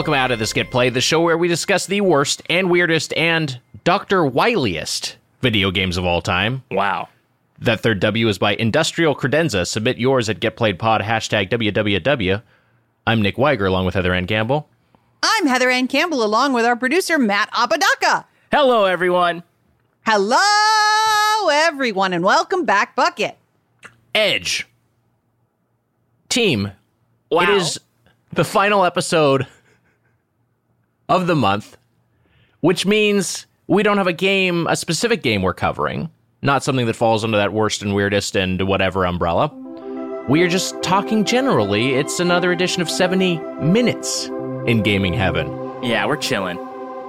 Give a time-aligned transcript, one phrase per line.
[0.00, 3.12] Welcome out of this Get Played, the show where we discuss the worst and weirdest
[3.18, 4.22] and Dr.
[4.22, 6.62] Wiliest video games of all time.
[6.70, 7.10] Wow.
[7.58, 9.66] That third W is by Industrial Credenza.
[9.66, 12.40] Submit yours at GetPlayedPod, hashtag WWW.
[13.06, 14.70] I'm Nick Weiger, along with Heather Ann Campbell.
[15.22, 18.24] I'm Heather Ann Campbell, along with our producer, Matt Apodaca.
[18.50, 19.42] Hello, everyone.
[20.06, 23.36] Hello, everyone, and welcome back, Bucket.
[24.14, 24.66] Edge.
[26.30, 26.72] Team,
[27.30, 27.42] Wow.
[27.42, 27.78] it is
[28.32, 29.46] the final episode
[31.10, 31.76] of the month,
[32.60, 36.08] which means we don't have a game, a specific game we're covering,
[36.40, 39.48] not something that falls under that worst and weirdest and whatever umbrella.
[40.28, 41.94] We are just talking generally.
[41.94, 44.26] It's another edition of 70 Minutes
[44.66, 45.48] in Gaming Heaven.
[45.82, 46.56] Yeah, we're chilling.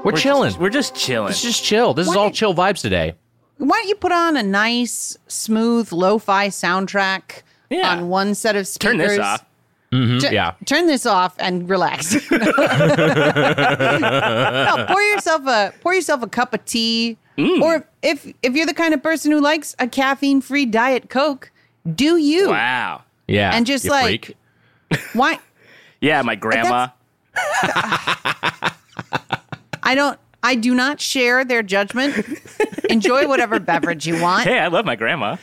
[0.03, 0.49] We're, chilling.
[0.49, 1.29] Just, we're just chilling.
[1.29, 1.93] it's just chill.
[1.93, 3.13] This is all chill vibes today.
[3.57, 7.91] Why don't you put on a nice, smooth, lo-fi soundtrack Yeah.
[7.97, 8.91] on one set of speakers?
[8.91, 9.45] Turn this off.
[9.91, 10.53] Tu- yeah.
[10.65, 12.13] Turn this off and relax.
[12.31, 12.39] no,
[14.87, 17.61] pour yourself a pour yourself a cup of tea, Mm.
[17.61, 21.51] or if if you're the kind of person who likes a caffeine-free diet coke,
[21.95, 22.49] do you?
[22.49, 23.03] Wow.
[23.27, 23.51] Yeah.
[23.55, 24.35] And just you like-
[24.89, 25.01] freak.
[25.13, 25.39] Why?
[26.01, 26.87] Yeah, my grandma.
[29.83, 30.19] I don't.
[30.41, 32.25] I do not share their judgment.
[32.89, 35.37] Enjoy whatever beverage you want, Hey, I love my grandma.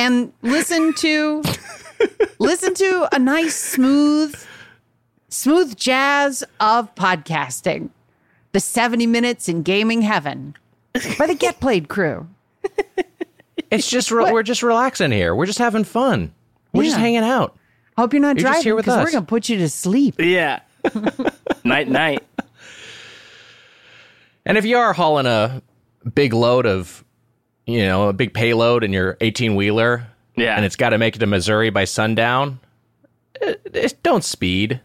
[0.00, 1.42] And listen to
[2.38, 4.34] listen to a nice, smooth,
[5.28, 7.90] smooth jazz of podcasting.
[8.52, 10.56] The seventy minutes in gaming heaven
[11.18, 12.26] by the Get Played crew.
[13.70, 15.34] It's just re- we're just relaxing here.
[15.34, 16.32] We're just having fun.
[16.72, 17.56] We're just hanging out.
[17.96, 20.16] Hope you're not You're just driving here with because we're gonna put you to sleep.
[20.18, 20.60] Yeah.
[21.64, 22.26] night, night.
[24.44, 25.62] And if you are hauling a
[26.14, 27.04] big load of,
[27.70, 30.56] you know, a big payload in your 18 wheeler, Yeah.
[30.56, 32.60] and it's got to make it to Missouri by sundown,
[33.40, 34.80] eh, eh, don't speed.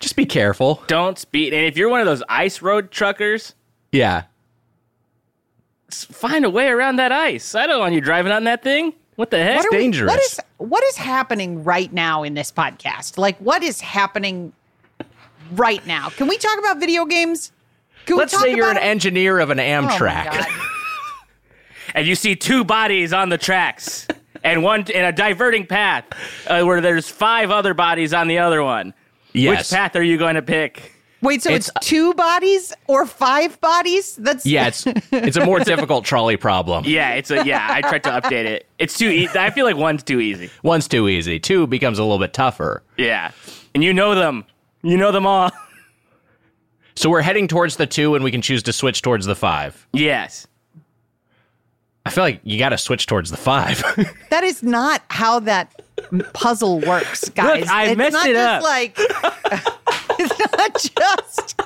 [0.00, 0.82] Just be careful.
[0.88, 1.52] Don't speed.
[1.54, 3.54] And if you're one of those ice road truckers,
[3.92, 4.22] Yeah.
[5.90, 7.54] find a way around that ice.
[7.54, 8.94] I don't want you driving on that thing.
[9.16, 9.56] What the heck?
[9.58, 10.10] What are we- dangerous.
[10.10, 13.18] what is what is happening right now in this podcast?
[13.18, 14.52] Like, what is happening
[15.52, 16.08] right now?
[16.10, 17.52] Can we talk about video games?
[18.06, 18.82] Can Let's we talk say you're an it?
[18.84, 20.24] engineer of an Oh my Amtrak.
[20.32, 20.46] God.
[21.94, 24.06] and you see two bodies on the tracks
[24.44, 26.04] and one in a diverting path
[26.46, 28.94] uh, where there's five other bodies on the other one.
[29.32, 29.58] yes.
[29.70, 30.92] Which path are you going to pick?
[31.20, 34.16] Wait, so it's, It's- two bodies or five bodies?
[34.16, 36.82] That's Yeah, it's it's a more difficult trolley problem.
[36.84, 37.64] Yeah, it's a yeah.
[37.70, 38.66] I tried to update it.
[38.80, 39.08] It's too.
[39.08, 40.50] E- I feel like one's too easy.
[40.64, 41.38] One's too easy.
[41.38, 42.82] Two becomes a little bit tougher.
[42.96, 43.30] Yeah,
[43.72, 44.44] and you know them.
[44.82, 45.52] You know them all.
[46.96, 49.86] So we're heading towards the two, and we can choose to switch towards the five.
[49.92, 50.46] yes.
[52.04, 53.82] I feel like you got to switch towards the five.
[54.30, 55.72] that is not how that
[56.32, 57.68] puzzle works, guys.
[57.68, 58.62] I it's messed not it just up.
[58.62, 58.94] like
[60.18, 61.60] it's not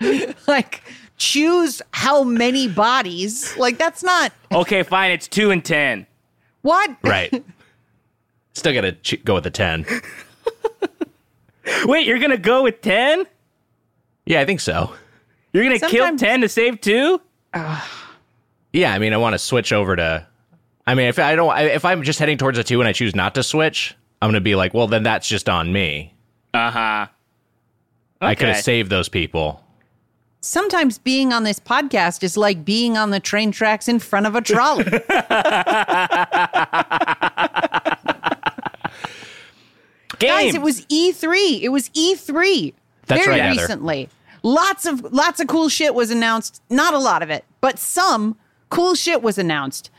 [0.00, 0.82] just like
[1.16, 3.56] choose how many bodies.
[3.56, 5.12] Like that's not Okay, fine.
[5.12, 6.06] It's two and ten.
[6.62, 7.42] what right.
[8.52, 9.86] Still got to ch- go with the 10.
[11.84, 13.24] Wait, you're gonna go with ten?
[14.26, 14.92] Yeah, I think so.
[15.52, 17.20] You're gonna kill ten to save two?
[18.78, 20.24] Yeah, I mean, I want to switch over to.
[20.86, 23.12] I mean, if I don't, if I'm just heading towards a two and I choose
[23.12, 26.14] not to switch, I'm gonna be like, well, then that's just on me.
[26.54, 27.06] Uh huh.
[28.20, 29.64] I could have saved those people.
[30.42, 34.36] sometimes being on this podcast is like being on the train tracks in front of
[34.36, 34.84] a trolley.
[34.84, 35.00] Game.
[40.20, 41.62] Guys, it was E3.
[41.62, 42.72] It was E3.
[43.06, 43.60] That's very right, Heather.
[43.60, 44.08] recently.
[44.44, 46.62] Lots of lots of cool shit was announced.
[46.70, 48.36] Not a lot of it, but some
[48.70, 49.90] cool shit was announced.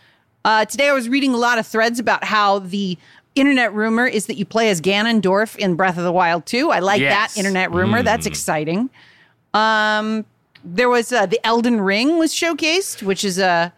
[0.45, 2.97] Uh, today I was reading a lot of threads about how the
[3.35, 6.71] internet rumor is that you play as Ganondorf in Breath of the Wild 2.
[6.71, 7.33] I like Yes.
[7.33, 8.01] that internet rumor.
[8.03, 8.31] That's Hmm.
[8.31, 8.89] exciting.
[9.53, 10.25] Um,
[10.63, 13.73] there was uh, the Elden Ring was showcased, which is a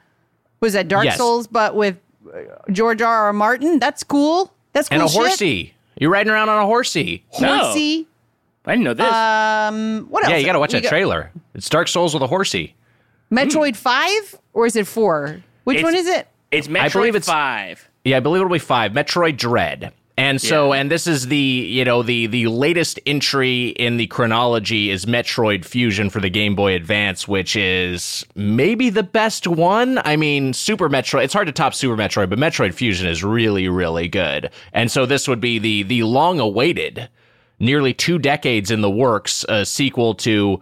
[0.60, 1.18] was that Dark Yes.
[1.18, 1.98] Souls, but with
[2.34, 2.40] uh,
[2.72, 3.26] George R.
[3.26, 3.34] R.
[3.34, 3.80] Martin.
[3.80, 4.54] That's cool.
[4.74, 5.22] That's cool And a shit.
[5.22, 5.74] horsey.
[6.00, 7.24] You're riding around on a horsey.
[7.40, 7.58] No.
[7.58, 8.08] Horsey.
[8.66, 9.12] I didn't know this.
[9.12, 10.32] Um, what else?
[10.32, 11.32] Yeah, you got to watch We that got- trailer.
[11.56, 12.76] It's Dark Souls with a horsey.
[13.32, 15.42] Metroid Five or is it four?
[15.64, 16.28] Which It's- one is it?
[16.52, 17.88] it's Metroid I believe it's- Five.
[18.04, 18.94] Yeah, I believe it'll be five.
[18.94, 19.92] Metroid Dread.
[20.18, 20.82] And so, Yeah.
[20.82, 25.66] and this is the you know the the latest entry in the chronology is Metroid
[25.66, 30.00] Fusion for the Game Boy Advance, which is maybe the best one.
[30.04, 31.24] I mean, Super Metroid.
[31.24, 34.50] It's hard to top Super Metroid, but Metroid Fusion is really really good.
[34.74, 37.08] And so this would be the the long awaited,
[37.60, 40.60] nearly two decades in the works, uh, sequel to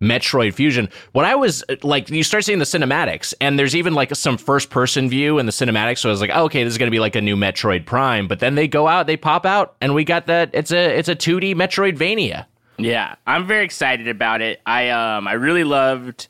[0.00, 0.88] Metroid Fusion.
[1.12, 4.70] What I was like, you start seeing the cinematics, and there's even like some first
[4.70, 5.98] person view in the cinematics.
[5.98, 7.84] So I was like, oh, okay, this is going to be like a new Metroid
[7.84, 8.26] Prime.
[8.26, 10.50] But then they go out, they pop out, and we got that.
[10.52, 12.46] It's a it's a 2D Metroidvania.
[12.78, 14.60] Yeah, I'm very excited about it.
[14.64, 16.28] I um I really loved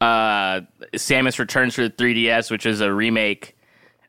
[0.00, 0.60] uh
[0.94, 3.56] Samus Returns for the 3DS, which is a remake.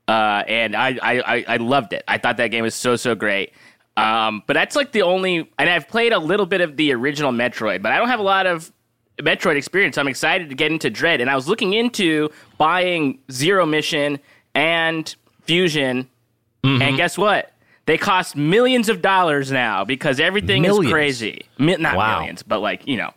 [0.07, 2.03] Uh, and I, I, I loved it.
[2.07, 3.53] I thought that game was so so great.
[3.98, 7.31] Um, but that's like the only, and I've played a little bit of the original
[7.31, 8.71] Metroid, but I don't have a lot of
[9.19, 9.97] Metroid experience.
[9.97, 14.19] I'm excited to get into Dread, and I was looking into buying Zero Mission
[14.55, 15.13] and
[15.43, 16.07] Fusion,
[16.63, 16.95] and mm-hmm.
[16.95, 17.51] guess what?
[17.85, 20.85] They cost millions of dollars now because everything Millions?
[20.85, 21.45] is crazy.
[21.57, 22.19] Mi- not Wow.
[22.19, 23.11] millions, but like you know,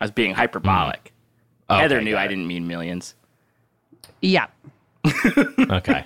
[0.00, 1.12] I was being hyperbolic.
[1.70, 1.74] Mm.
[1.74, 3.14] Okay, Heather knew I didn't mean millions.
[4.20, 4.46] Yeah.
[5.70, 6.04] Okay.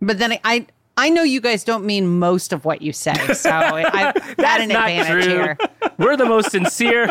[0.00, 0.66] But then I
[0.96, 4.24] I know you guys don't mean most of what you say, so I, I've got
[4.36, 5.32] That's an not advantage true.
[5.32, 5.58] here.
[5.98, 7.10] We're the most sincere.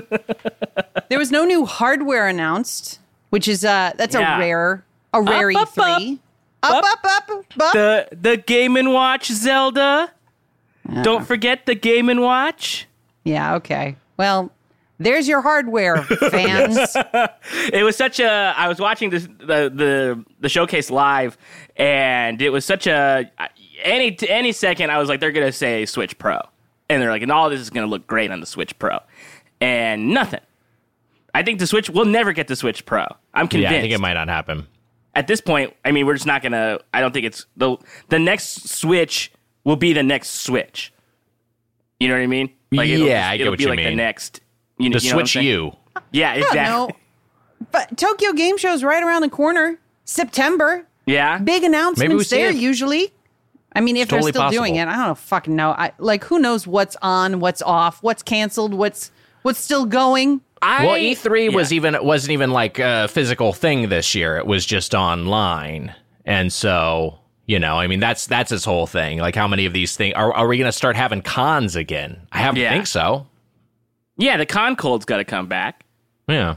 [1.08, 2.98] There was no new hardware announced,
[3.30, 4.36] which is uh that's Yeah.
[4.36, 4.84] a rare
[5.14, 6.18] a rare Up, up, E3.
[6.62, 7.72] Up, up, up, up, up.
[7.72, 10.10] the the Game and Watch Zelda.
[11.02, 12.86] Don't forget the Game and Watch.
[13.24, 13.96] Yeah, okay.
[14.16, 14.50] Well,
[14.98, 16.96] there's your hardware, fans.
[17.72, 18.54] It was such a.
[18.56, 21.36] I was watching this the the the showcase live,
[21.76, 23.30] and it was such a
[23.82, 26.40] any any second I was like they're gonna say Switch Pro,
[26.88, 28.98] and they're like, and all this is gonna look great on the Switch Pro,
[29.60, 30.40] and nothing.
[31.34, 33.04] I think the Switch we'll never get the Switch Pro.
[33.34, 33.72] I'm convinced.
[33.72, 34.66] Yeah, I think it might not happen.
[35.14, 36.78] At this point, I mean, we're just not gonna.
[36.92, 37.76] I don't think it's the
[38.08, 39.32] the next Switch
[39.64, 40.92] will be the next Switch.
[42.00, 42.50] You know what I mean?
[42.72, 44.40] Like it'll, Yeah, I get it'll what be you like the next.
[44.78, 45.46] You know, The you know what I'm Switch saying?
[45.46, 45.72] U.
[46.12, 46.60] Yeah, exactly.
[46.60, 46.90] no.
[47.72, 49.78] But Tokyo Game Show's right around the corner.
[50.04, 50.86] September.
[51.06, 52.56] Yeah, Big announcements see there it.
[52.56, 53.12] usually.
[53.74, 55.70] I mean, if totally they're still doing it, I don't fucking know.
[55.70, 59.10] I like who knows what's on, what's off, what's canceled, what's
[59.46, 60.40] what's still going.
[60.60, 64.36] I, Well, E3 was even wasn't even like a physical thing this year.
[64.36, 65.94] It was just online,
[66.24, 69.18] and so you know, I mean, that's that's his whole thing.
[69.18, 72.26] Like, how many of these things are are we going to start having cons again?
[72.32, 72.72] I have Yeah.
[72.72, 73.26] think so.
[74.18, 75.84] Yeah, the con cold's got to come back.
[76.28, 76.56] Yeah,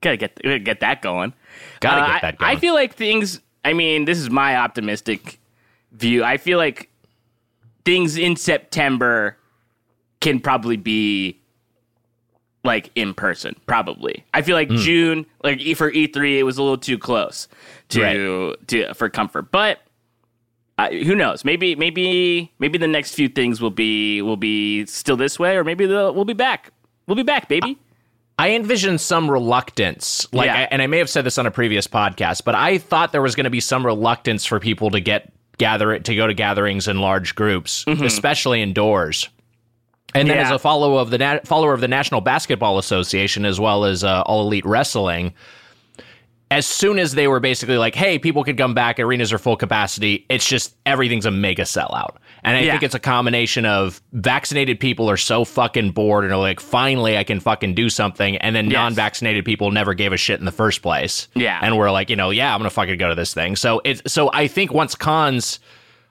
[0.00, 1.32] Gotta get gotta get that going.
[1.80, 2.50] gotta Uh, get that going.
[2.50, 3.40] I feel like things.
[3.64, 5.38] I mean, this is my optimistic
[5.92, 6.24] view.
[6.24, 6.88] I feel like
[7.84, 9.36] things in September
[10.20, 11.38] can probably be
[12.64, 13.56] like in person.
[13.66, 14.24] Probably.
[14.34, 14.76] I feel like Hmm.
[14.76, 17.48] June, like E- for E three, it was a little too close
[17.90, 19.50] to to for comfort.
[19.50, 19.80] But
[20.78, 21.44] uh, who knows?
[21.44, 25.64] Maybe maybe maybe the next few things will be will be still this way, or
[25.64, 26.70] maybe they'll, we'll be back.
[27.06, 27.78] We'll be back, baby.
[28.38, 30.54] I envisioned some reluctance, like, Yeah.
[30.56, 33.20] I, and I may have said this on a previous podcast, but I thought there
[33.22, 36.32] was going to be some reluctance for people to get gather it to go to
[36.34, 39.28] gatherings in large groups, especially indoors.
[40.14, 40.44] And then, Yeah.
[40.44, 44.04] as a follower of the na- follower of the National Basketball Association, as well as
[44.04, 45.32] uh, All Elite Wrestling,
[46.50, 49.56] as soon as they were basically like, "Hey, people could come back, arenas are full
[49.56, 52.16] capacity," it's just everything's a mega sellout.
[52.44, 52.72] And I Yeah.
[52.72, 57.16] think it's a combination of vaccinated people are so fucking bored and are like, "Finally,
[57.16, 58.74] I can fucking do something," and then Yes.
[58.74, 61.28] non-vaccinated people never gave a shit in the first place.
[61.34, 61.58] Yeah.
[61.62, 63.56] and we're like, you know, yeah, I'm gonna fucking go to this thing.
[63.56, 65.58] So it's so I think once cons,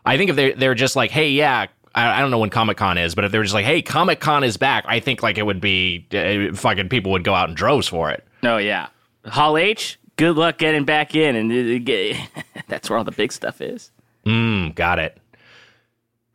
[0.08, 1.68] I think if they they're just like, hey, yeah.
[1.96, 4.20] I I don't know when Comic Con is, but if they're just like, "Hey, Comic
[4.20, 7.50] Con is back," I think like it would be uh, fucking people would go out
[7.50, 8.26] in droves for it.
[8.44, 8.88] Oh yeah,
[9.26, 9.98] Hall H.
[10.18, 12.18] Good luck getting back in, and it get-
[12.68, 13.92] that's where all the big stuff is.
[14.26, 15.18] Mm, got it.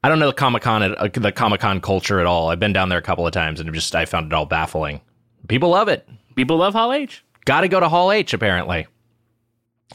[0.03, 2.49] I don't know the Comic Con uh, the Comic Con culture at all.
[2.51, 5.01] I've been down there a couple of times and just I found it all baffling.
[5.49, 6.09] People love it.
[6.35, 7.25] People love Hall H.
[7.45, 8.87] Got to go to Hall H apparently.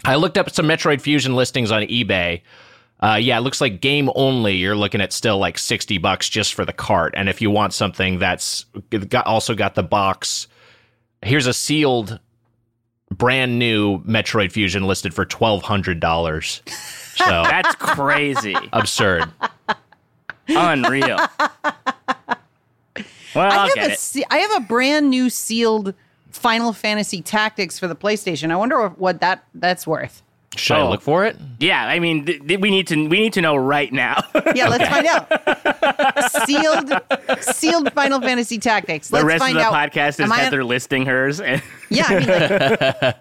[0.05, 2.41] I looked up some Metroid Fusion listings on eBay.
[3.01, 4.55] Uh, yeah, it looks like game only.
[4.57, 7.73] You're looking at still like sixty bucks just for the cart, and if you want
[7.73, 8.65] something that's
[9.09, 10.47] got, also got the box,
[11.23, 12.19] here's a sealed,
[13.09, 16.61] brand new Metroid Fusion listed for twelve hundred dollars.
[17.15, 19.25] So That's crazy, absurd.
[20.47, 21.17] unreal.
[23.33, 23.99] Well, I I'll have get a it.
[23.99, 25.93] se- I have a brand new sealed
[26.31, 28.51] Final Fantasy Tactics for the PlayStation.
[28.51, 30.21] I wonder what that that's worth.
[30.57, 30.89] Should I Oh.
[30.89, 31.37] look for it?
[31.59, 34.21] Yeah, I mean, th- th- we need to we need to know right now.
[34.55, 36.45] Yeah, let's find out.
[36.45, 36.91] sealed
[37.55, 39.07] sealed Final Fantasy Tactics.
[39.09, 39.73] the Let's rest of the out.
[39.73, 41.39] podcast is Am I- Heather listing hers.
[41.39, 42.27] And Yeah, I mean,
[43.01, 43.17] like,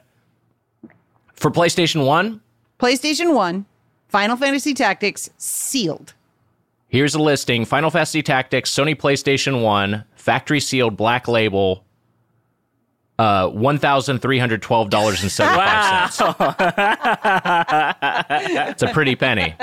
[1.35, 2.41] For PlayStation 1,
[2.79, 3.65] PlayStation 1,
[4.09, 6.15] Final Fantasy Tactics sealed.
[6.89, 11.85] here's a listing Final Fantasy Tactics, Sony PlayStation 1, factory sealed black label,
[13.21, 15.41] uh, $1,312.75.
[15.57, 16.09] wow,
[18.71, 19.55] It's a pretty penny.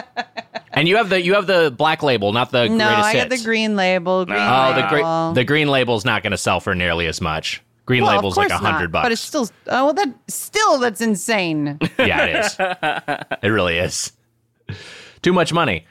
[0.74, 3.30] And you have the you have the black label, not the no, greatest I got
[3.30, 4.26] the green label.
[4.26, 4.90] Green Oh, the label.
[4.90, 7.64] green the green label's not going to sell for nearly as much.
[7.88, 9.06] Green Well, label's like a hundred bucks.
[9.06, 11.80] But it's still oh well that still that's insane.
[11.98, 12.56] yeah, it is.
[13.42, 14.12] it really is.
[15.24, 15.86] Too much money.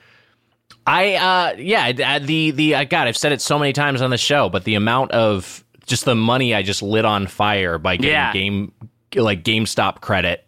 [0.86, 4.10] I uh yeah, uh, the the uh, God, I've said it so many times on
[4.10, 7.96] the show, but the amount of just the money I just lit on fire by
[7.96, 8.32] getting Yeah.
[8.32, 8.72] game
[9.14, 10.44] like GameStop credit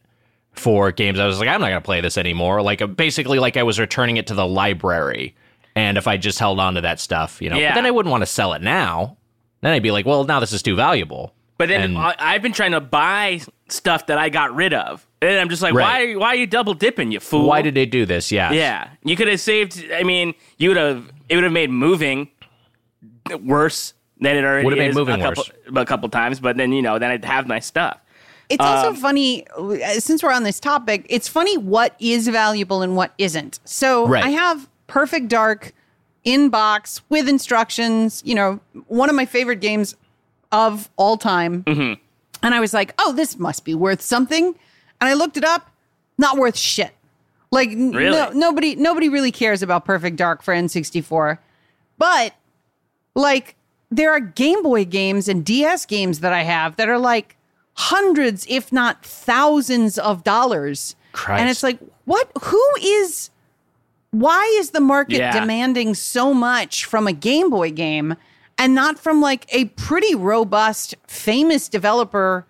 [0.52, 1.18] for games.
[1.20, 2.60] I was like, I'm not gonna play this anymore.
[2.62, 5.34] Like basically, like I was returning it to the library,
[5.76, 7.70] and if I just held on to that stuff, you know, Yeah.
[7.70, 9.16] but then I wouldn't want to sell it now.
[9.60, 11.34] Then I'd be like, well, now this is too valuable.
[11.56, 15.06] But then And- I, I've been trying to buy stuff that I got rid of,
[15.22, 16.14] and I'm just like, Right.
[16.16, 16.20] why?
[16.20, 17.46] Why are you double dipping, you fool?
[17.46, 18.30] Why did they do this?
[18.30, 19.84] Yeah, Yeah, you could have saved.
[19.92, 21.10] I mean, you would have.
[21.28, 22.28] It would have made moving
[23.42, 25.44] worse than it already Would've made is moving a couple,
[25.76, 26.40] a couple times.
[26.40, 28.00] But then you know, then I'd have my stuff.
[28.48, 31.04] It's also funny uh, since we're on this topic.
[31.10, 33.60] It's funny what is valuable and what isn't.
[33.64, 34.24] So Right.
[34.24, 35.74] I have Perfect Dark
[36.24, 38.22] in box with instructions.
[38.24, 39.94] You know, one of my favorite games
[40.50, 41.62] of all time.
[41.66, 44.46] And I was like, oh, this must be worth something.
[44.46, 45.70] And I looked it up.
[46.16, 46.92] Not worth shit.
[47.50, 48.10] Like Really?
[48.10, 51.38] no, nobody nobody really cares about Perfect Dark for N64.
[51.98, 52.32] But
[53.14, 53.56] like
[53.90, 57.36] there are Game Boy games and DS games that I have that are like
[57.74, 60.94] hundreds, if not thousands of dollars.
[61.12, 61.40] Christ.
[61.40, 63.30] And it's like, what who is
[64.10, 65.38] why is the market Yeah.
[65.38, 68.16] demanding so much from a Game Boy game
[68.56, 72.46] and not from like a pretty robust, famous developer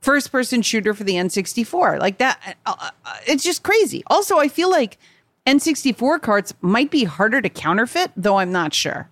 [0.00, 1.98] first person shooter for the N64?
[2.00, 4.02] Like that, uh, uh, it's just crazy.
[4.08, 4.98] Also, I feel like
[5.46, 9.08] N64 carts might be harder to counterfeit, though I'm not sure.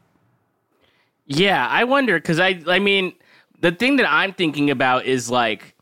[1.26, 2.60] Yeah, I wonder because I.
[2.66, 3.12] I mean,
[3.60, 5.74] the thing that I'm thinking about is like,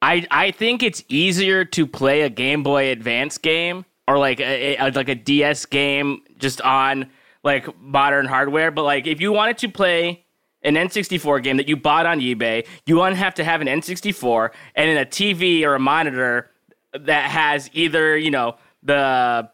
[0.00, 4.76] I I think it's easier to play a Game Boy Advance game or like a,
[4.76, 7.10] a like a DS game just on
[7.42, 8.70] like modern hardware.
[8.70, 10.24] But like, if you wanted to play
[10.62, 14.50] an N64 game that you bought on eBay, you to have to have an N64
[14.76, 16.50] and in a TV or a monitor
[16.92, 19.48] that has either you know the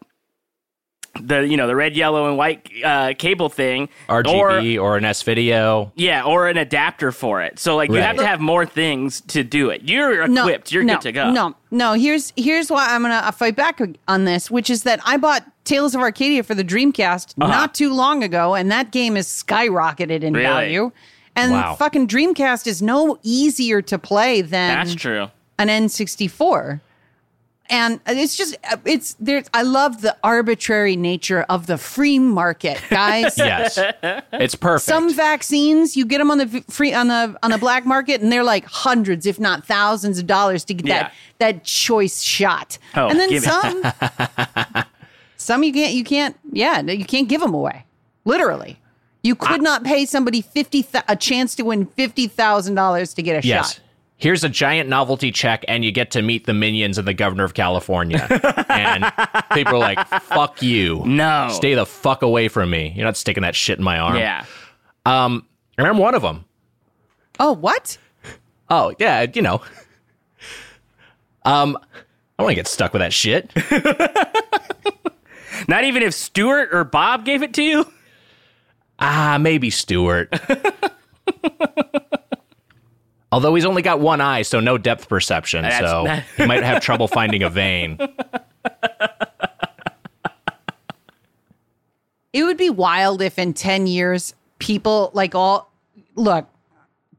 [1.19, 5.21] the you know the red, yellow, and white uh, cable thing, RGB or, an S
[5.23, 5.91] video.
[5.95, 7.59] yeah, or an adapter for it.
[7.59, 9.81] So like you have to have more things to do it.
[9.83, 10.71] You're no, equipped.
[10.71, 11.31] You're no, good to go.
[11.31, 11.93] No, no.
[11.93, 15.93] Here's here's why I'm gonna fight back on this, which is that I bought Tales
[15.95, 20.35] of Arcadia for the Dreamcast not too long ago, and that game is skyrocketed in
[20.35, 20.41] Uh-huh.
[20.41, 20.43] Really?
[20.43, 20.91] value.
[21.35, 21.75] And Wow.
[21.75, 25.27] fucking Dreamcast is no easier to play than That's true.
[25.57, 26.81] an N64.
[27.71, 29.43] And it's just it's there.
[29.53, 33.37] I love the arbitrary nature of the free market, guys.
[33.37, 33.79] Yes,
[34.33, 34.85] it's perfect.
[34.85, 38.29] Some vaccines you get them on the free on the on the black market, and
[38.29, 41.03] they're like hundreds, if not thousands, of dollars to get Yeah.
[41.03, 42.77] that that choice shot.
[42.93, 43.81] Oh, and then give some,
[45.37, 47.85] some you can't you can't yeah you can't give them away.
[48.25, 48.79] Literally,
[49.23, 53.43] you could not pay somebody fifty a chance to win fifty thousand dollars to get
[53.43, 53.75] a yes.
[53.75, 53.79] shot.
[54.21, 57.43] Here's a giant novelty check, and you get to meet the minions and the governor
[57.43, 58.27] of California.
[58.69, 59.11] and
[59.51, 61.01] people are like, "Fuck you!
[61.07, 61.49] No.
[61.51, 62.93] stay the fuck away from me!
[62.95, 64.45] You're not sticking that shit in my arm." Yeah.
[65.07, 66.45] Um, and I'm one of them.
[67.39, 67.97] Oh, what?
[68.69, 69.61] Oh yeah, you know.
[71.43, 71.75] Um,
[72.37, 73.51] I want to get stuck with that shit.
[75.67, 77.91] Not even if Stuart or Bob gave it to you.
[78.99, 80.31] Ah, maybe Stuart.
[83.31, 86.63] Although he's only got one eye, so no depth perception, That's- so that- he might
[86.63, 87.97] have trouble finding a vein.
[92.33, 95.71] It would be wild if in 10 years people like all
[96.15, 96.47] look,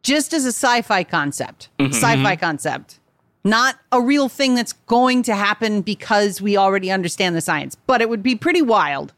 [0.03, 2.41] just as a sci-fi concept, mm-hmm, sci-fi mm-hmm.
[2.41, 2.99] concept,
[3.45, 8.01] not a real thing that's going to happen because we already understand the science, but
[8.01, 9.13] it would be pretty wild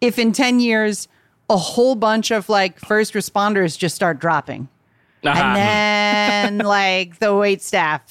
[0.00, 1.06] if in 10 years
[1.50, 4.68] a whole bunch of like first responders just start dropping.
[5.24, 5.40] Uh-huh.
[5.56, 8.02] And then like the wait staff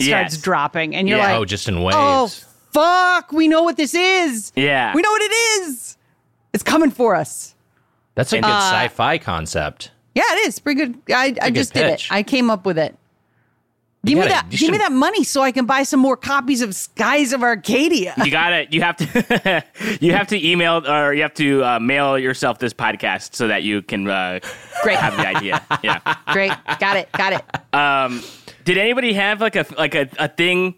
[0.00, 0.36] starts Yes.
[0.38, 1.28] dropping and you're Yeah.
[1.32, 1.96] like, oh, just in waves.
[1.98, 2.28] Oh
[2.72, 4.52] fuck, we know what this is.
[4.56, 4.94] Yeah.
[4.94, 5.96] We know what it is.
[6.52, 7.54] It's coming for us.
[8.14, 9.90] That's a good Uh, sci-fi concept.
[10.14, 10.58] Yeah, it is.
[10.58, 10.98] Pretty good.
[11.10, 12.06] I, I good just did it.
[12.10, 12.96] I came up with it.
[14.04, 16.16] Give me gotta- that you give me that money so I can buy some more
[16.16, 18.14] copies of Skies of Arcadia.
[18.24, 18.66] You gotta.
[18.70, 19.64] You have to.
[20.00, 23.62] you have to email or you have to uh, mail yourself this podcast so that
[23.62, 24.40] you can uh,
[24.82, 24.96] Great.
[24.98, 25.62] have the idea.
[25.82, 26.00] Yeah.
[26.32, 26.52] Great.
[26.78, 27.12] Got it.
[27.12, 27.74] Got it.
[27.74, 28.22] Um,
[28.64, 30.76] did anybody have like a like a, a thing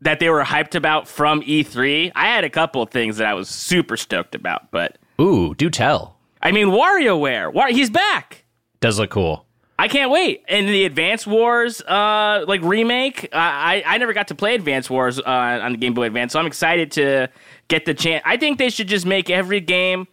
[0.00, 2.10] that they were hyped about from E3?
[2.16, 5.70] I had a couple of things that I was super stoked about, but Ooh, do
[5.70, 6.18] tell.
[6.42, 7.54] I mean WarioWare.
[7.54, 8.44] War- he's back.
[8.80, 9.46] Does look cool.
[9.78, 10.44] I can't wait.
[10.48, 14.88] And the Advance Wars uh, like remake, uh, I I never got to play Advance
[14.88, 17.28] Wars uh, on the Game Boy Advance, so I'm excited to
[17.68, 18.22] get the chance.
[18.24, 20.06] I think they should just make every game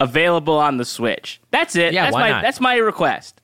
[0.00, 1.40] available on the Switch.
[1.50, 1.94] That's it.
[1.94, 2.42] Yeah, that's why my not?
[2.42, 3.40] that's my request.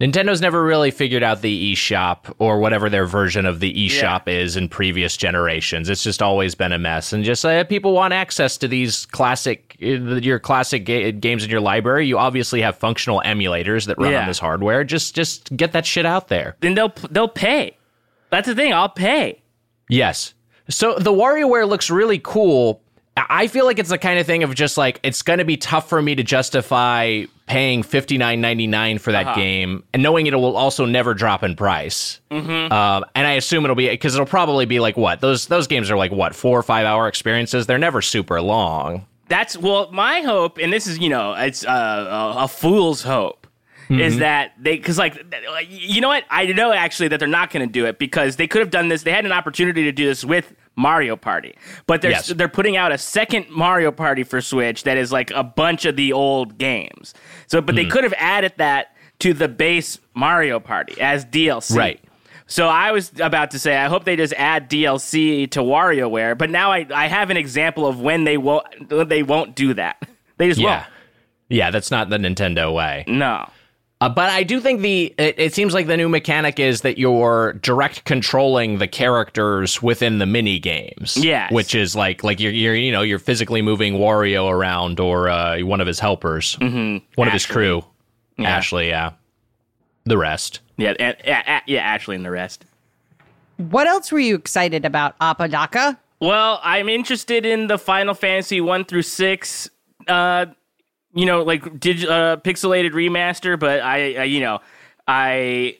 [0.00, 4.56] Nintendo's never really figured out the eShop or whatever their version of the eShop is
[4.56, 5.88] in previous generations.
[5.88, 7.12] It's just always been a mess.
[7.12, 11.50] And just uh, people want access to these classic, uh, your classic ga- games in
[11.50, 12.06] your library.
[12.06, 14.20] You obviously have functional emulators that run Yeah.
[14.20, 14.84] on this hardware.
[14.84, 16.56] Just, just get that shit out there.
[16.60, 17.76] Then they'll they'll pay.
[18.30, 18.72] That's the thing.
[18.72, 19.42] I'll pay.
[19.88, 20.32] Yes.
[20.68, 22.82] So the WarioWare looks really cool.
[23.28, 25.56] I feel like it's the kind of thing of just like it's going to be
[25.56, 30.26] tough for me to justify paying fifty nine ninety nine for that game, and knowing
[30.26, 32.20] it will also never drop in price.
[32.30, 32.72] Mm-hmm.
[32.72, 35.90] Um, and I assume it'll be because it'll probably be like what those those games
[35.90, 37.66] are like what four or five hour experiences.
[37.66, 39.06] They're never super long.
[39.28, 43.37] That's well, my hope, and this is you know, it's uh, a, a fool's hope,
[43.88, 44.20] is mm-hmm.
[44.20, 45.24] that they because like
[45.68, 48.46] you know what I know actually that they're not going to do it because they
[48.46, 49.02] could have done this.
[49.02, 52.28] They had an opportunity to do this with Mario Party, but they're Yes.
[52.28, 55.96] they're putting out a second Mario Party for Switch that is like a bunch of
[55.96, 57.14] the old games.
[57.46, 57.90] So, but they hmm.
[57.90, 62.00] could have added that to the base Mario Party as DLC, Right.
[62.50, 66.48] So I was about to say, I hope they just add DLC to WarioWare, but
[66.48, 70.02] now I, I have an example of when they won't they won't do that.
[70.38, 70.78] They just Yeah.
[70.78, 70.86] Won't.
[71.50, 73.04] Yeah, that's not the Nintendo way.
[73.06, 73.48] No.
[74.00, 76.98] Uh, but I do think the it, it seems like the new mechanic is that
[76.98, 81.16] you're direct controlling the characters within the mini games.
[81.16, 81.50] Yes.
[81.50, 85.60] which is like like you're you're you know you're physically moving Wario around or uh,
[85.60, 87.04] one of his helpers, mm-hmm.
[87.16, 87.52] one of his Ashley.
[87.52, 87.84] crew,
[88.38, 88.88] Ashley.
[88.88, 89.12] Yeah,
[90.04, 90.60] the rest.
[90.76, 92.64] Yeah, and, yeah, yeah, Ashley and the rest.
[93.56, 95.98] What else were you excited about, Apodaca?
[96.20, 99.68] Well, I'm interested in the Final Fantasy one through six.
[100.06, 100.46] Uh,
[101.14, 104.60] you know, like dig- uh, pixelated remaster, but I, I, you know,
[105.06, 105.78] I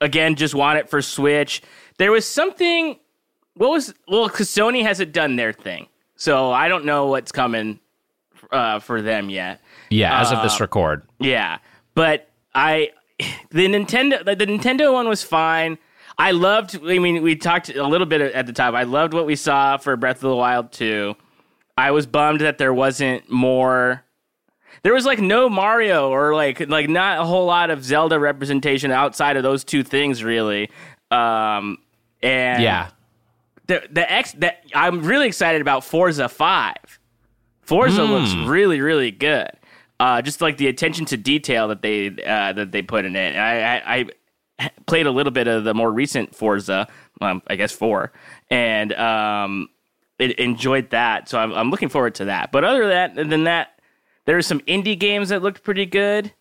[0.00, 1.62] again just want it for Switch.
[1.98, 2.98] There was something.
[3.54, 4.28] What was well?
[4.28, 7.80] Because Sony hasn't done their thing, so I don't know what's coming
[8.50, 9.60] uh, for them yet.
[9.90, 11.02] Yeah, as of Uh, this record.
[11.18, 11.58] Yeah,
[11.94, 12.90] but I
[13.50, 15.78] the Nintendo the, the Nintendo one was fine.
[16.16, 16.76] I loved.
[16.84, 18.74] I mean, we talked a little bit at the time.
[18.74, 21.14] I loved what we saw for Breath of the Wild 2.
[21.78, 24.04] I was bummed that there wasn't more.
[24.82, 28.90] There was like no Mario or like like not a whole lot of Zelda representation
[28.90, 30.70] outside of those two things, really.
[31.10, 31.78] Um,
[32.22, 32.90] and Yeah,
[33.66, 36.98] the the X that I'm really excited about Forza Five.
[37.62, 39.50] Forza looks really really good.
[40.00, 43.36] Uh, just like the attention to detail that they uh, that they put in it.
[43.36, 44.06] I, I,
[44.58, 46.88] I played a little bit of the more recent Forza,
[47.20, 48.10] um, I guess four,
[48.48, 49.68] and um,
[50.18, 51.28] it, enjoyed that.
[51.28, 52.50] So I'm, I'm looking forward to that.
[52.50, 53.79] But other than that, than that,
[54.30, 56.32] there are some indie games that looked pretty good.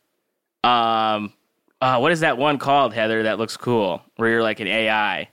[0.63, 1.33] Um,
[1.81, 3.23] uh, what is that one called, Heather?
[3.23, 5.27] That looks cool, where you're like an AI.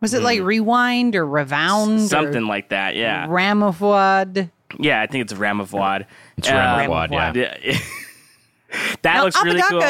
[0.00, 2.00] Was it like Rewind or Revound?
[2.08, 2.96] something or like that.
[2.96, 4.48] Yeah, Ramavod?
[4.78, 5.02] yeah.
[5.02, 6.06] I think it's Ramavod.
[6.38, 7.34] it's Um, Ramavod.
[7.34, 7.56] Yeah.
[7.62, 7.78] Yeah.
[9.02, 9.82] that Now, looks really cool.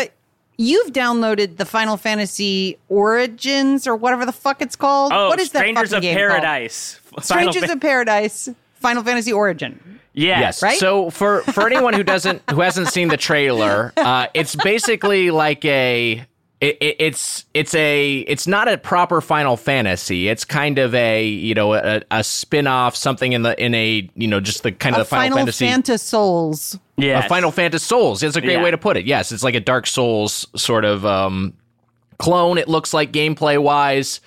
[0.57, 5.13] You've downloaded the Final Fantasy Origins or whatever the fuck it's called.
[5.15, 6.17] Oh, what is that Strangers fucking of game?
[6.17, 6.95] Paradise.
[7.05, 8.49] Final Strangers Fa- of Paradise.
[8.75, 10.01] Final Fantasy Origin.
[10.19, 10.41] Yes.
[10.41, 10.63] Yes.
[10.63, 10.79] Right?
[10.79, 15.65] So for for anyone who doesn't who hasn't seen the trailer, uh, it's basically like
[15.65, 16.25] a
[16.61, 20.29] it, it, it's it's a it's not a proper Final Fantasy.
[20.29, 24.11] It's kind of a you know a, a spin off something in the in a
[24.17, 25.67] you know just the kind of A the Final, Final Fantasy.
[25.67, 26.79] Fanta Souls.
[26.97, 28.23] Yeah, A Final Fantasy Souls.
[28.25, 28.63] It's a great Yeah.
[28.65, 29.07] way to put it.
[29.07, 31.53] Yes, it's like a Dark Souls sort of um,
[32.19, 32.59] clone.
[32.59, 34.21] It looks like gameplay wise,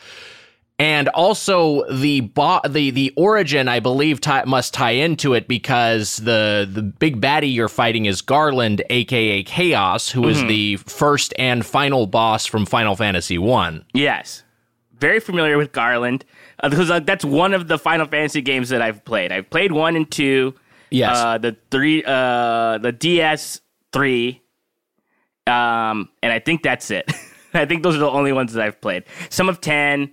[0.81, 6.17] and also the bo- the the origin I believe ti- must tie into it because
[6.17, 11.63] the the big baddie you're fighting is Garland, aka Chaos, who is the first and
[11.63, 13.85] final boss from Final Fantasy One.
[13.93, 14.41] Yes.
[14.97, 16.25] Very familiar with Garland
[16.63, 19.31] uh, because uh, that's one of the Final Fantasy games that I've played.
[19.31, 20.55] I've played one and two.
[20.89, 21.15] Yes.
[21.15, 23.61] Uh, the three, uh, the DS
[23.93, 24.41] three,
[25.45, 27.11] um, and I think that's it.
[27.53, 29.03] I think those are the only ones that I've played.
[29.29, 30.11] Some of ten,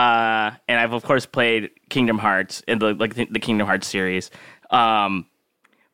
[0.00, 4.30] uh, and I've of course played Kingdom Hearts in the like the, Kingdom Hearts series.
[4.70, 5.26] Um,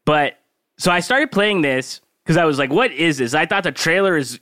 [0.05, 0.39] but
[0.79, 3.73] so I started playing this because I was like, "What is this?" I thought the
[3.73, 4.39] trailer is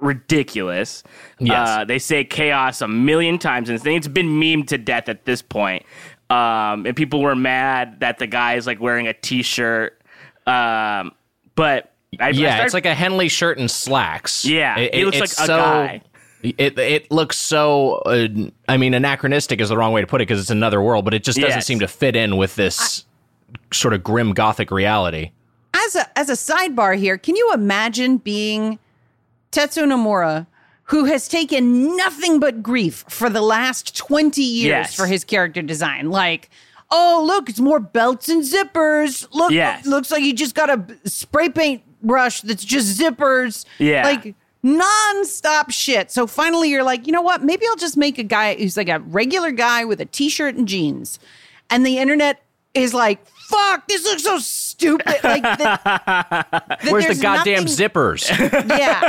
[0.00, 1.04] ridiculous.
[1.38, 1.68] Yes.
[1.68, 5.40] Uh, they say chaos a million times, and it's been memed to death at this
[5.40, 5.84] point.
[6.28, 10.02] Um, and people were mad that the guy is like wearing a t-shirt.
[10.48, 11.12] Um,
[11.54, 14.44] but I, I yeah, started- it's like a Henley shirt and slacks.
[14.44, 16.02] Yeah, he looks it's like a guy.
[16.42, 17.96] It it looks so.
[18.06, 18.28] Uh,
[18.68, 21.14] I mean, anachronistic is the wrong way to put it because it's another world, but
[21.14, 21.66] it just doesn't Yes.
[21.66, 23.04] seem to fit in with this
[23.72, 25.30] sort of grim gothic reality.
[25.74, 28.78] As a as a sidebar here, can you imagine being
[29.52, 30.46] Tetsuya Nomura,
[30.84, 34.94] who has taken nothing but grief for the last 20 years Yes.
[34.94, 36.10] for his character design.
[36.10, 36.50] Like,
[36.90, 39.26] oh, look, it's more belts and zippers.
[39.32, 39.86] Look, Yes.
[39.86, 43.64] looks like you just got a spray paint brush that's just zippers.
[43.78, 44.04] Yeah.
[44.04, 44.34] Like,
[44.66, 46.10] non-stop shit.
[46.10, 47.42] So finally you're like, you know what?
[47.42, 50.66] Maybe I'll just make a guy who's like a regular guy with a t-shirt and
[50.66, 51.18] jeans.
[51.70, 52.42] And the internet
[52.74, 55.06] is like, fuck, this looks so stupid.
[55.22, 58.28] Like, that, that Where's the goddamn nothing- zippers?
[58.78, 59.08] Yeah.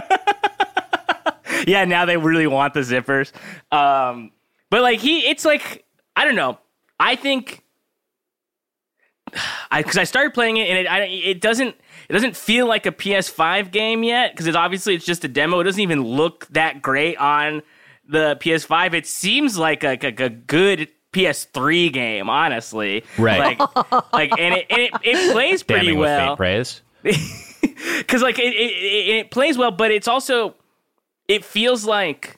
[1.68, 3.32] yeah, now they really want the zippers.
[3.76, 4.32] Um,
[4.70, 6.58] but like he, it's like I don't know.
[7.00, 7.64] I think
[9.76, 11.76] because I started playing it and it I, it doesn't
[12.10, 15.60] it doesn't feel like a PS5 game yet because it's obviously it's just a demo.
[15.60, 17.62] It doesn't even look that great on
[18.08, 18.94] the PS5.
[18.94, 23.04] It seems like a, like a good PS3 game, honestly.
[23.18, 23.60] Right.
[23.60, 26.82] Like, like and it and it, it plays pretty Damning well with praise.
[27.02, 30.56] because like it, it, it, it plays well, but it's also
[31.28, 32.38] it feels like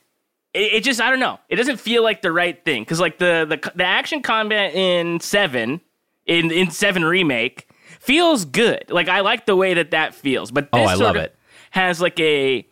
[0.54, 1.40] it, it just I don't know.
[1.50, 5.20] It doesn't feel like the right thing because like the, the the action combat in
[5.20, 5.82] seven
[6.30, 7.68] in in seven remake
[8.00, 8.86] feels good.
[8.90, 11.24] Like I like the way that that feels, but Oh, this I sort love of
[11.24, 11.36] it.
[11.72, 12.66] Has like a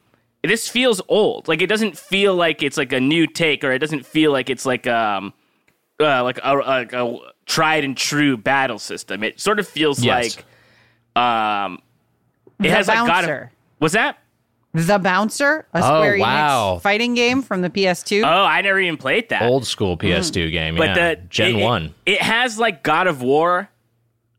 [0.43, 1.47] this feels old.
[1.49, 4.49] Like it doesn't feel like it's like a new take, or it doesn't feel like
[4.49, 5.33] it's like um
[5.99, 7.17] uh, like a, like a
[7.47, 9.23] tried and true battle system.
[9.23, 10.37] It sort of feels Yes.
[10.37, 10.45] like
[11.21, 11.81] um
[12.59, 13.51] it The has like God of, Bouncer.
[13.79, 14.17] was that?
[14.73, 16.79] The Bouncer, a Oh, Square Enix wow.
[16.83, 18.23] fighting game from the PS2.
[18.23, 19.41] Oh, I never even played that.
[19.43, 20.75] Old school PS2 game.
[20.75, 20.93] but yeah.
[21.15, 21.93] the Gen it- it- 1.
[22.05, 23.69] It, has like God of War,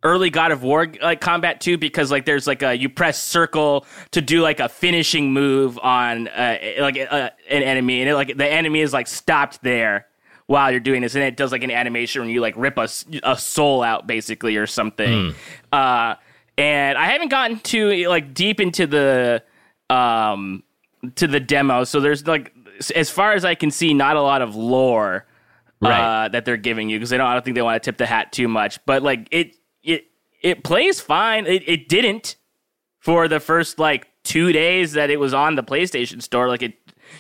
[0.05, 3.85] early God of War like combat too, because like there's like a you press circle
[4.13, 8.37] to do like a finishing move on uh, like uh, an enemy, and it, like
[8.37, 10.07] the enemy is like stopped there
[10.47, 12.89] while you're doing this, and it does like an animation when you like rip a,
[13.25, 15.35] a soul out basically or something.
[15.73, 16.15] Uh,
[16.57, 19.43] and I haven't gotten to like deep into the
[19.91, 20.63] um
[21.17, 22.53] to the demo, so there's like
[22.95, 25.27] as far as I can see, not a lot of lore
[25.81, 26.25] Right.
[26.25, 27.29] uh, that they're giving you because they don't.
[27.29, 28.81] I don't think they want to tip the hat too much.
[28.85, 30.07] But like it, it,
[30.43, 31.47] it plays fine.
[31.47, 32.35] It, it didn't
[32.99, 36.49] for the first like two days that it was on the PlayStation Store.
[36.49, 36.75] Like it,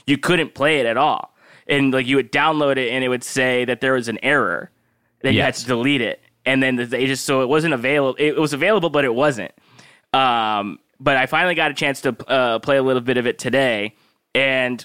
[0.09, 1.37] you couldn't play it at all,
[1.68, 4.72] and like you would download it and it would say that there was an error.
[5.22, 8.16] Then you had to delete it, and then they just so it wasn't available.
[8.18, 9.52] It was available, but it wasn't.
[10.12, 13.38] Um, but I finally got a chance to uh, play a little bit of it
[13.38, 13.94] today,
[14.34, 14.84] and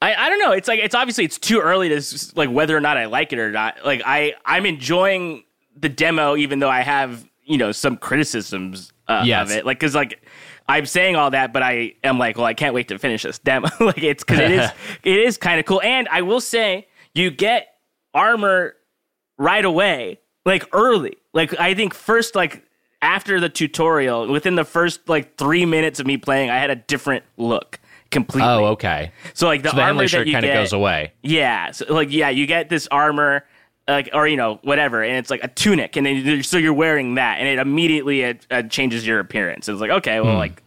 [0.00, 0.52] I, I don't know.
[0.52, 3.38] It's like it's obviously it's too early to like whether or not I like it
[3.38, 3.84] or not.
[3.84, 5.44] Like I I'm enjoying
[5.76, 9.50] the demo, even though I have you know some criticisms uh, Yes.
[9.50, 9.66] of it.
[9.66, 10.22] Like because like
[10.68, 13.38] I'm saying all that, but I am like, well, I can't wait to finish this
[13.38, 13.68] demo.
[13.80, 14.70] like it's because it is
[15.02, 17.66] it is kind of cool, and I will say you get
[18.14, 18.74] armor
[19.36, 21.16] right away, like early.
[21.32, 22.64] Like I think first like
[23.02, 26.76] after the tutorial, within the first like three minutes of me playing, I had a
[26.76, 27.78] different look
[28.10, 28.48] completely.
[28.48, 29.12] Oh, okay.
[29.34, 31.12] So like the, So the armor that shirt kind of goes away.
[31.22, 33.44] Yeah, so like yeah, you get this armor,
[33.86, 37.14] like or you know whatever, and it's like a tunic, and then so you're wearing
[37.14, 39.68] that, and it immediately uh, changes your appearance.
[39.68, 40.26] It's like okay, Hmm.
[40.26, 40.62] well like,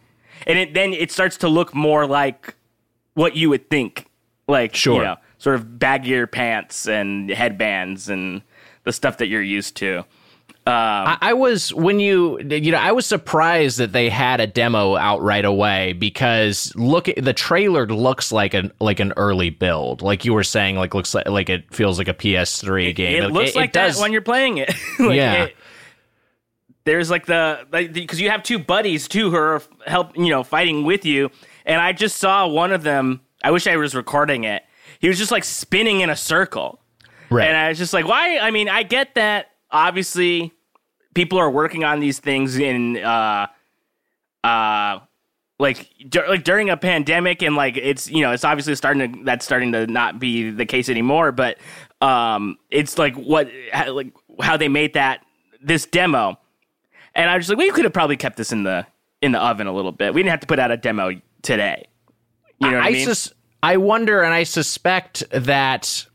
[0.46, 2.54] and it then it starts to look more like
[3.14, 4.06] what you would think,
[4.48, 4.96] like Sure.
[4.96, 8.40] you know, sort of baggier pants and headbands and
[8.84, 10.04] the stuff that you're used to.
[10.64, 14.46] Um, I, I was when you you know I was surprised that they had a
[14.46, 19.50] demo out right away because look at the trailer looks like an like an early
[19.50, 23.24] build like you were saying like looks like like it feels like a PS3 game
[23.24, 24.72] It looks like that when you're playing it.
[25.00, 25.44] Like, Yeah.
[25.44, 25.56] it-
[26.84, 30.42] there's like the like because you have two buddies too who are help you know
[30.44, 31.30] fighting with you,
[31.64, 33.20] and I just saw one of them.
[33.44, 34.64] I wish I was recording it.
[34.98, 36.80] He was just like spinning in a circle,
[37.30, 38.38] right and I was just like, why?
[38.38, 39.51] I mean, I get that.
[39.72, 40.52] Obviously,
[41.14, 43.46] people are working on these things in uh
[44.44, 44.98] uh
[45.58, 49.24] like dur- like during a pandemic and like it's you know it's obviously starting to
[49.24, 51.58] that's starting to not be the case anymore but
[52.00, 55.24] um it's like what how, like how they made that
[55.62, 56.38] this demo.
[57.14, 58.86] And I was just like we could have probably kept this in the
[59.20, 60.14] in the oven a little bit.
[60.14, 61.86] We didn't have to put out a demo today.
[62.58, 63.06] You know what I, I mean?
[63.06, 63.32] sus-
[63.62, 66.06] I wonder and I suspect that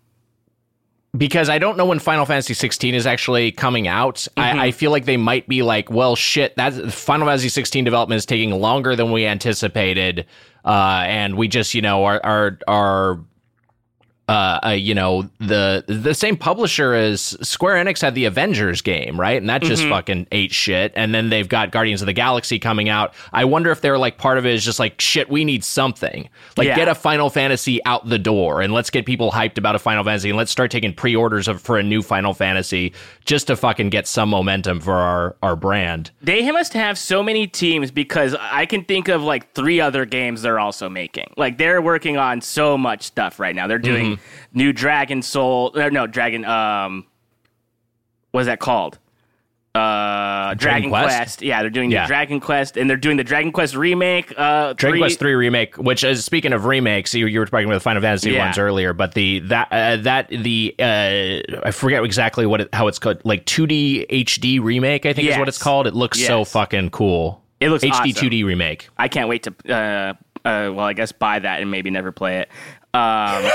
[1.18, 4.16] because I don't know when Final Fantasy 16 is actually coming out.
[4.38, 4.60] Mm-hmm.
[4.60, 8.18] I, I feel like they might be like, well, shit, that Final Fantasy 16 development
[8.18, 10.26] is taking longer than we anticipated,
[10.66, 13.20] uh, and we just, you know, are are are
[14.30, 19.18] uh, uh, you know, the the same publisher as Square Enix had the Avengers game,
[19.20, 19.38] right?
[19.38, 19.92] And that just Mm-hmm.
[19.92, 20.92] fucking ate shit.
[20.96, 23.14] And then they've got Guardians of the Galaxy coming out.
[23.32, 25.30] I wonder if they're like part of it is just like shit.
[25.30, 26.28] We need something.
[26.58, 26.76] Like Yeah.
[26.76, 30.04] get a Final Fantasy out the door, and let's get people hyped about a Final
[30.04, 32.92] Fantasy, and let's start taking pre-orders of for a new Final Fantasy
[33.28, 36.10] just to fucking get some momentum for our our brand.
[36.22, 40.42] They must have so many teams because I can think of like three other games
[40.42, 41.34] they're also making.
[41.38, 43.68] Like they're working on so much stuff right now.
[43.68, 44.20] They're doing
[44.54, 46.46] new Dragon Soul, uh, no Dragon.
[46.46, 47.06] Um,
[48.32, 48.98] what is that called?
[49.78, 51.16] Uh, Dragon, Quest?
[51.18, 51.42] Quest?
[51.42, 52.04] Yeah, they're doing Yeah.
[52.04, 54.32] the Dragon Quest, and they're doing the Dragon Quest remake.
[54.38, 57.66] Uh, Dragon three- Quest Three remake, which is speaking of remakes, you, you were talking
[57.68, 58.46] about the Final Fantasy Yeah.
[58.46, 62.88] ones earlier, but the that uh, that the uh, I forget exactly what it, how
[62.88, 65.88] it's called, like 2D HD remake, I think is what it's called.
[65.88, 67.44] It looks so fucking cool.
[67.60, 68.30] It looks HD awesome.
[68.30, 68.90] 2D remake.
[68.98, 69.54] I can't wait to.
[69.68, 70.14] Uh,
[70.48, 72.50] uh, well, I guess buy that and maybe never play it.
[72.94, 73.44] Um,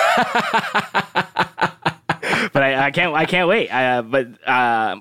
[2.53, 3.15] but I, I can't.
[3.15, 3.69] I can't wait.
[3.71, 4.97] Uh, but uh,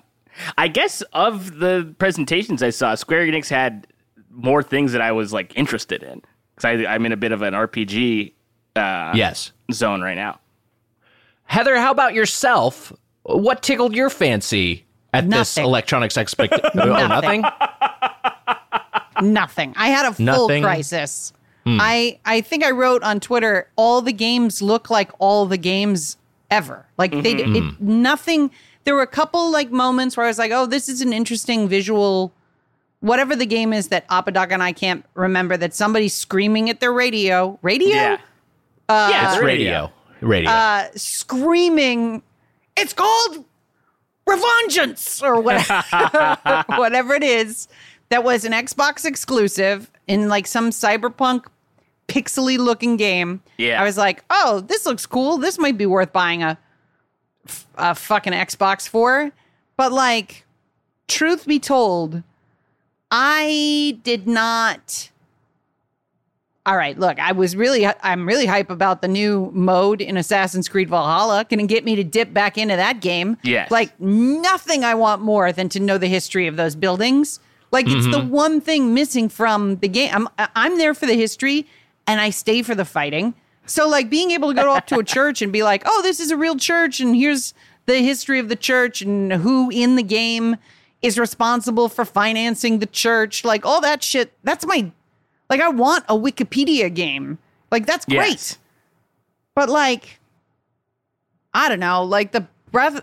[0.58, 3.88] I guess of the presentations I saw, Square Enix had
[4.30, 6.22] more things that I was like interested in
[6.56, 8.34] because I'm in a bit of an RPG
[8.76, 10.39] uh, Yes, zone right now.
[11.44, 12.94] Heather, how about yourself?
[13.24, 15.65] What tickled your fancy at this Nothing.
[15.65, 16.54] electronics expect?
[16.76, 17.44] oh, nothing.
[19.22, 19.74] Nothing.
[19.76, 20.63] I had a full Nothing?
[20.63, 21.34] crisis.
[21.65, 26.17] I I think I wrote on Twitter all the games look like all the games
[26.50, 26.88] ever.
[26.98, 28.50] Like they it, nothing
[28.84, 31.67] there were a couple like moments where I was like, "Oh, this is an interesting
[31.67, 32.34] visual
[33.02, 36.94] whatever the game is that Apodaca and I can't remember that somebody's screaming at their
[36.94, 37.60] radio.
[37.62, 37.89] Radio?
[37.89, 38.17] Yeah.
[38.89, 39.91] yeah, It's radio.
[40.22, 40.50] Radio.
[40.50, 42.22] Uh screaming
[42.78, 43.44] it's called
[44.28, 47.67] Revengeance or whatever, whatever it is
[48.10, 51.46] that was an Xbox exclusive in like some cyberpunk
[52.08, 53.41] pixely looking game.
[53.58, 53.82] Yeah.
[53.82, 55.38] I was like, oh, this looks cool.
[55.38, 56.58] This might be worth buying a,
[57.75, 59.32] a fucking Xbox for.
[59.77, 60.45] But like,
[61.08, 62.23] truth be told,
[63.10, 65.10] I did not.
[66.63, 70.69] All right, look, I was really, I'm really hype about the new mode in Assassin's
[70.69, 71.43] Creed Valhalla.
[71.43, 73.38] Can it get me to dip back into that game.
[73.41, 73.71] Yes.
[73.71, 77.39] Like, nothing I want more than to know the history of those buildings.
[77.71, 78.30] Like, it's the mm-hmm.
[78.30, 80.12] one thing missing from the game.
[80.13, 81.65] I'm, I'm there for the history
[82.06, 83.34] and I stay for the fighting.
[83.65, 86.19] So, like, being able to go up to a church and be like, oh, this
[86.19, 87.54] is a real church and here's
[87.86, 90.58] the history of the church and who in the game
[91.02, 94.91] is responsible for financing the church, like, all that shit, that's my
[95.52, 97.38] like I want a Wikipedia game.
[97.71, 98.30] Like that's great.
[98.30, 98.58] Yes.
[99.54, 100.17] But like
[101.54, 103.02] I don't know, like the breath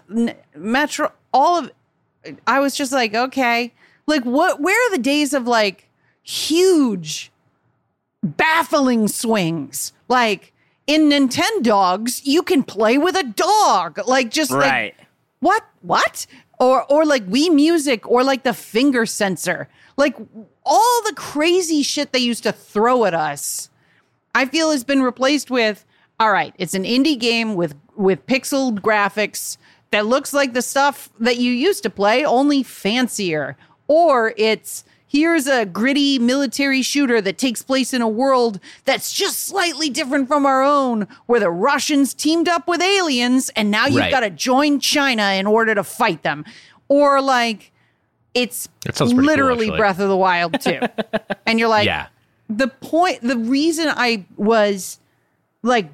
[0.56, 1.70] metro all of
[2.46, 3.74] I was just like, okay.
[4.06, 5.90] Like what where are the days of like
[6.22, 7.30] huge
[8.22, 9.92] baffling swings?
[10.08, 10.52] Like
[10.86, 14.00] in Nintendogs, you can play with a dog.
[14.06, 14.94] Like just like Right.
[15.40, 16.26] what what
[16.58, 20.16] or or like Wii Music or like the finger sensor, like
[20.64, 23.70] all the crazy shit they used to throw at us.
[24.34, 25.84] I feel has been replaced with
[26.20, 29.56] all right, it's an indie game with with pixeled graphics
[29.90, 33.56] that looks like the stuff that you used to play, only fancier.
[33.86, 39.40] Or it's here's a gritty military shooter that takes place in a world that's just
[39.40, 43.96] slightly different from our own, where the Russians teamed up with aliens and now you've
[43.96, 44.10] Right.
[44.10, 46.44] got to join China in order to fight them.
[46.88, 47.72] Or like
[48.34, 49.70] it's sounds cool, literally.
[49.70, 50.80] Breath of the Wild too.
[51.46, 52.08] and you're like, yeah.
[52.48, 54.98] the point the reason i was
[55.62, 55.90] like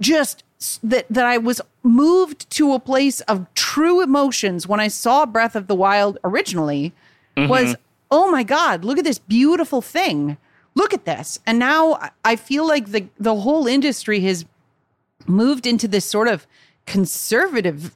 [0.00, 0.42] just
[0.82, 5.56] that that i was moved to a place of true emotions when i saw breath
[5.56, 6.92] of the wild originally
[7.36, 7.74] was
[8.10, 10.36] oh my god look at this beautiful thing
[10.74, 14.44] look at this and now I- feel like the the whole industry has
[15.26, 16.46] moved into this sort of
[16.86, 17.94] conservative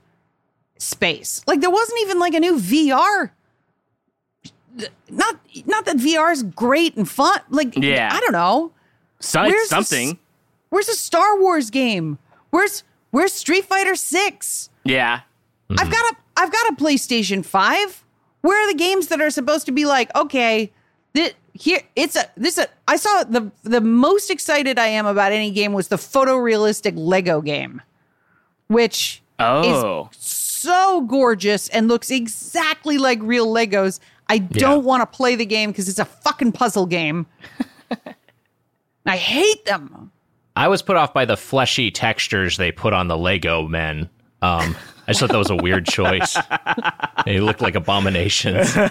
[0.78, 3.30] space like there wasn't even like a new vr
[5.10, 7.38] not not that VR is great and fun.
[7.50, 8.08] Like, Yeah.
[8.10, 8.72] I don't know.
[9.20, 10.08] So, Where's something.
[10.08, 10.16] this-
[10.70, 12.18] where's a Star Wars game?
[12.50, 14.70] Where's Where's Street Fighter Six?
[14.84, 15.20] yeah.
[15.70, 18.01] I've got a I've got a PlayStation Five.
[18.42, 20.70] Where are the games that are supposed to be like, okay,
[21.14, 25.32] this, here it's a this a I saw the the most excited I am about
[25.32, 27.82] any game was the photorealistic Lego game,
[28.68, 30.08] which Oh.
[30.12, 33.98] so gorgeous and looks exactly like real Legos.
[34.28, 37.26] I don't want to play the game because it's a fucking puzzle game.
[39.06, 40.12] I hate them.
[40.54, 44.08] I was put off by the fleshy textures they put on the Lego men.
[44.42, 44.76] Um,
[45.12, 46.38] just thought that was a weird choice.
[47.26, 48.74] they look like abominations.
[48.74, 48.90] I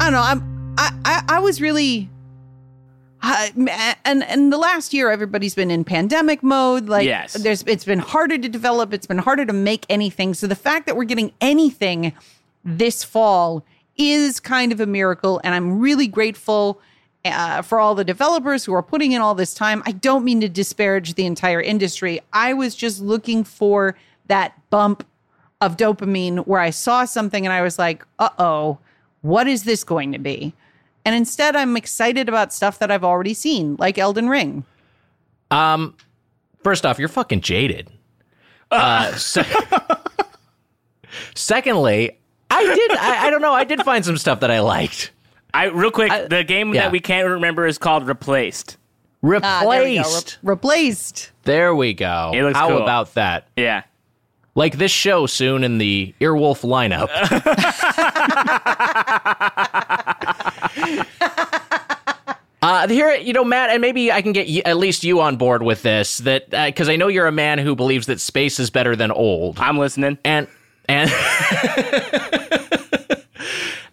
[0.00, 0.20] don't know.
[0.20, 2.10] I'm I I, I was really
[3.22, 7.32] and and the last year everybody's been in pandemic mode like yes.
[7.32, 10.86] there's it's been harder to develop it's been harder to make anything so the fact
[10.86, 12.12] that we're getting anything
[12.66, 13.64] this fall
[13.96, 16.80] is kind of a miracle, and I'm really grateful
[17.24, 19.82] uh, for all the developers who are putting in all this time.
[19.86, 22.20] I don't mean to disparage the entire industry.
[22.32, 25.06] I was just looking for that bump
[25.60, 28.78] of dopamine where I saw something and I was like, uh oh,
[29.22, 30.52] what is this going to be?
[31.04, 34.64] And instead, I'm excited about stuff that I've already seen, like Elden Ring.
[35.50, 35.96] Um,
[36.62, 37.90] first off, you're fucking jaded.
[38.70, 39.46] Uh, se-
[41.34, 42.18] secondly,
[42.56, 42.90] I did.
[42.92, 43.52] I, I don't know.
[43.52, 45.12] I did find some stuff that I liked.
[45.54, 46.82] I real quick, I- the game yeah.
[46.82, 48.76] that we can't remember is called Replaced.
[49.24, 49.82] Ah, there.
[49.82, 50.38] Replaced.
[50.42, 51.32] Re- replaced.
[51.44, 52.30] there we go.
[52.34, 52.82] It looks How cool.
[52.82, 53.48] about that?
[53.56, 53.82] Yeah.
[54.54, 57.08] Like this show soon in the Earwolf lineup.
[62.62, 65.36] Uh, here, you know, Matt, and maybe I can get you, at least you on
[65.36, 66.18] board with this.
[66.18, 69.60] That because I know you're a man who believes that space is better than old,
[69.60, 70.18] I'm listening.
[70.24, 70.48] and
[70.88, 71.10] and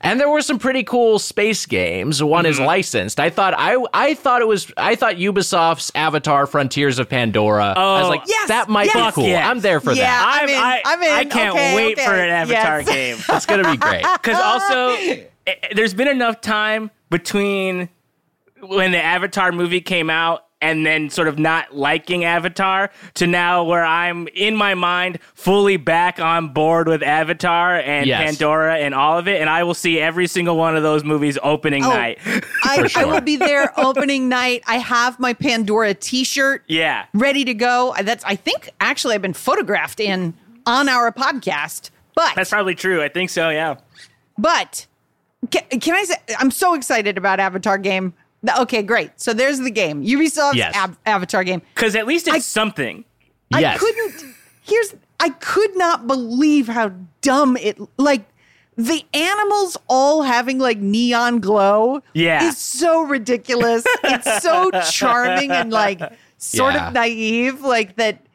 [0.02, 2.22] and there were some pretty cool space games.
[2.24, 2.52] One Mm-hmm.
[2.52, 3.20] is licensed.
[3.20, 7.74] I thought I I thought it was I thought Ubisoft's Avatar: Frontiers of Pandora.
[7.76, 9.12] I was Oh, like, Yes, that might yes.
[9.16, 9.26] be cool.
[9.30, 9.48] yes.
[9.48, 10.04] I'm there for Yeah.
[10.06, 10.40] that.
[10.42, 11.12] I'm in, I, I'm in.
[11.12, 12.06] I can't Okay, wait okay.
[12.06, 12.88] for an Avatar Yes.
[12.90, 13.18] game.
[13.36, 14.06] It's gonna be great.
[14.22, 17.90] Because also, eh, eh, there's been enough time between
[18.62, 23.64] when the Avatar movie came out and then sort of not liking Avatar to now
[23.66, 28.24] where I'm in my mind fully back on board with Avatar and Yes.
[28.24, 29.42] Pandora and all of it.
[29.42, 31.90] And I will see every single one of those movies opening Oh.
[31.90, 32.20] night.
[32.64, 33.02] I, sure.
[33.02, 34.64] I will be there opening night.
[34.66, 37.06] I have my Pandora T-shirt yeah.
[37.14, 37.94] ready to go.
[38.02, 40.34] That's I think actually I've been photographed in
[40.66, 41.90] on our podcast.
[42.16, 43.02] But That's probably true.
[43.04, 43.76] I think so, yeah.
[44.38, 44.88] But
[45.52, 48.14] can, can I say I'm so excited about Avatar game.
[48.60, 49.12] Okay, great.
[49.20, 50.04] So there's the game.
[50.04, 50.76] Ubisoft's Yes.
[50.76, 51.62] Av- Avatar game.
[51.76, 53.06] Because at least it's I- something.
[53.52, 53.76] Yes.
[53.76, 54.36] I couldn't.
[54.64, 58.26] Here's I could not believe how dumb it like.
[58.76, 62.44] The animals all having like neon glow Yeah.
[62.48, 63.84] is so ridiculous.
[64.04, 66.02] it's so charming and like
[66.40, 66.88] sort Yeah.
[66.88, 68.26] of naive, like that.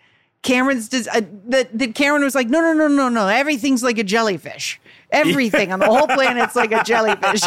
[0.43, 1.77] Cameron's does uh, that.
[1.79, 3.27] That Cameron was like, no, no, no, no, no.
[3.29, 4.81] Everything's like a jellyfish.
[5.11, 7.41] Everything on the whole planet's like a jellyfish.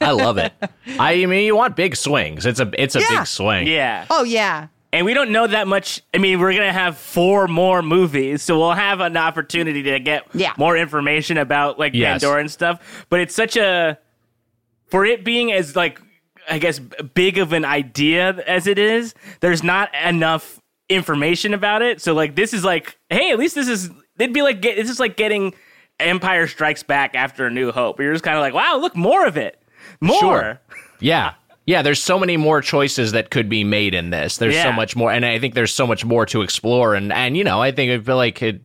[0.00, 0.52] I love it.
[0.98, 2.46] I mean, you want big swings.
[2.46, 3.06] It's a it's a Yeah.
[3.18, 3.66] big swing.
[3.66, 4.06] Yeah.
[4.10, 6.02] oh yeah, And we don't know that much.
[6.14, 9.98] I mean, we're going to have four more movies, so we'll have an opportunity to
[10.00, 10.52] get Yeah.
[10.56, 12.22] more information about like Yes.
[12.22, 13.04] Pandora and stuff.
[13.08, 13.98] But it's such a
[14.88, 16.00] for it being as like
[16.50, 22.00] I guess big of an idea as it is, there's not enough information about it.
[22.00, 24.90] So like this is like, hey, at least this is it'd be like get, this
[24.90, 25.54] is like getting
[26.00, 28.00] Empire Strikes Back after A New Hope.
[28.00, 29.62] You're just kind of like, wow, look more of it.
[30.00, 30.18] More.
[30.18, 30.60] Sure.
[30.98, 31.34] Yeah.
[31.66, 34.38] Yeah, there's so many more choices that could be made in this.
[34.38, 37.36] There's so much more and I think there's so much more to explore and and
[37.36, 38.60] you know, I think I feel like it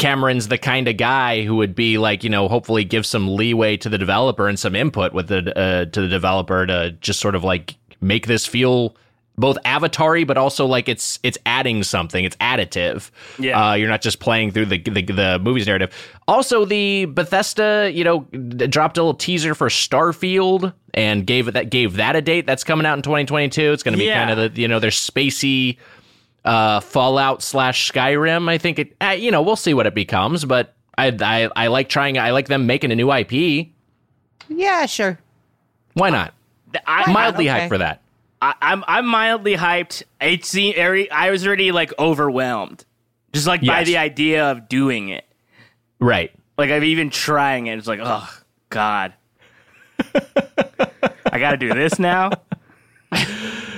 [0.00, 3.76] Cameron's the kind of guy who would be like, you know, hopefully give some leeway
[3.76, 7.34] to the developer and some input with the uh, to the developer to just sort
[7.34, 8.96] of like make this feel
[9.38, 12.24] both avatary but also like it's it's adding something.
[12.24, 13.10] It's additive.
[13.38, 13.70] Yeah.
[13.70, 15.94] uh, you're not just playing through the, the the movie's narrative.
[16.28, 21.52] Also the bethesda you know d- dropped a little teaser for starfield and gave it
[21.52, 22.46] that gave that a date.
[22.46, 24.26] That's coming out in 2022 it's going to be Yeah.
[24.26, 25.78] kind of the you know their spacey
[26.44, 30.44] uh fallout slash skyrim i think it uh, you know we'll see what it becomes
[30.44, 33.68] but I, I i like trying i like them making a new ip
[34.48, 35.18] yeah, sure.
[35.94, 36.34] why not
[36.86, 37.60] I, am mildly okay.
[37.60, 38.02] hyped for that
[38.42, 40.02] I, I'm I'm mildly hyped.
[40.20, 42.84] It seemed very, I was already like overwhelmed,
[43.32, 45.26] just like by the idea of doing it.
[45.98, 47.78] right Like I've even trying it.
[47.78, 48.28] It's like, oh
[48.70, 49.12] God,
[49.98, 52.30] I got to do this now.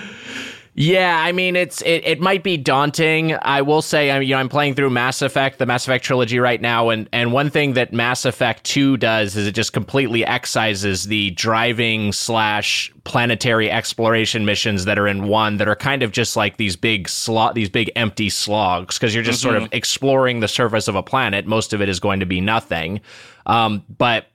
[0.82, 3.36] Yeah, I mean it's it, it might be daunting.
[3.40, 6.04] I will say I mean, you know I'm playing through Mass Effect, the Mass Effect
[6.04, 9.72] trilogy right now and and one thing that Mass Effect 2 does is it just
[9.72, 16.02] completely excises the driving slash planetary exploration missions that are in one that are kind
[16.02, 19.68] of just like these big slot these big empty slogs because you're just sort of
[19.70, 21.46] exploring the surface of a planet.
[21.46, 23.00] Most of it is going to be nothing.
[23.46, 24.26] Um, but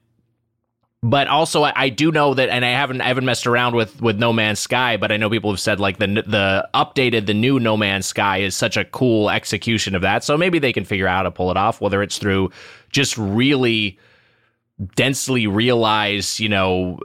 [1.02, 4.00] but also I, I do know that, and I haven't I haven't messed around with
[4.02, 7.34] with No Man's Sky, but I know people have said like the the updated the
[7.34, 10.24] new No Man's Sky is such a cool execution of that.
[10.24, 12.50] So maybe they can figure out how to pull it off, whether it's through
[12.90, 13.98] just really
[14.94, 16.98] densely realized, you know,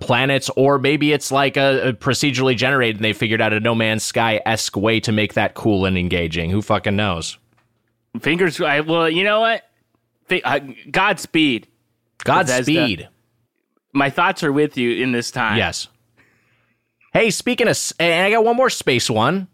[0.00, 3.74] planets, or maybe it's like a, a procedurally generated, and they figured out a No
[3.74, 6.50] Man's Sky esque way to make that cool and engaging.
[6.50, 7.38] Who fucking knows?
[8.20, 8.60] Fingers.
[8.60, 9.64] I, well, you know what?
[10.44, 11.68] Uh, Godspeed.
[12.24, 13.08] Godspeed.
[13.92, 15.58] My thoughts are with you in this time.
[15.58, 15.88] Yes.
[17.12, 19.48] Hey, speaking of, and I got one more space one.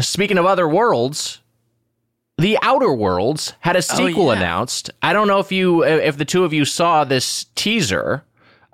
[0.00, 1.40] Speaking of other worlds,
[2.38, 4.38] the Outer Worlds had a sequel yeah.
[4.38, 4.90] announced.
[5.02, 8.24] I don't know if you, if the two of you saw this teaser,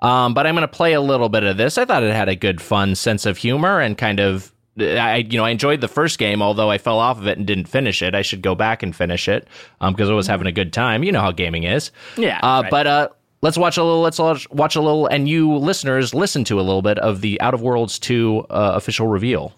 [0.01, 1.77] um, but I'm going to play a little bit of this.
[1.77, 4.51] I thought it had a good, fun sense of humor and kind of.
[4.75, 7.45] I you know I enjoyed the first game, although I fell off of it and
[7.45, 8.15] didn't finish it.
[8.15, 9.47] I should go back and finish it
[9.79, 11.03] because I was having a good time.
[11.03, 11.91] You know how gaming is.
[12.17, 12.71] Yeah, Uh, right.
[12.71, 13.09] But uh,
[13.43, 14.01] let's watch a little.
[14.01, 14.19] Let's
[14.49, 17.61] watch a little, and you listeners listen to a little bit of the Out of
[17.61, 19.53] Worlds two uh, official reveal.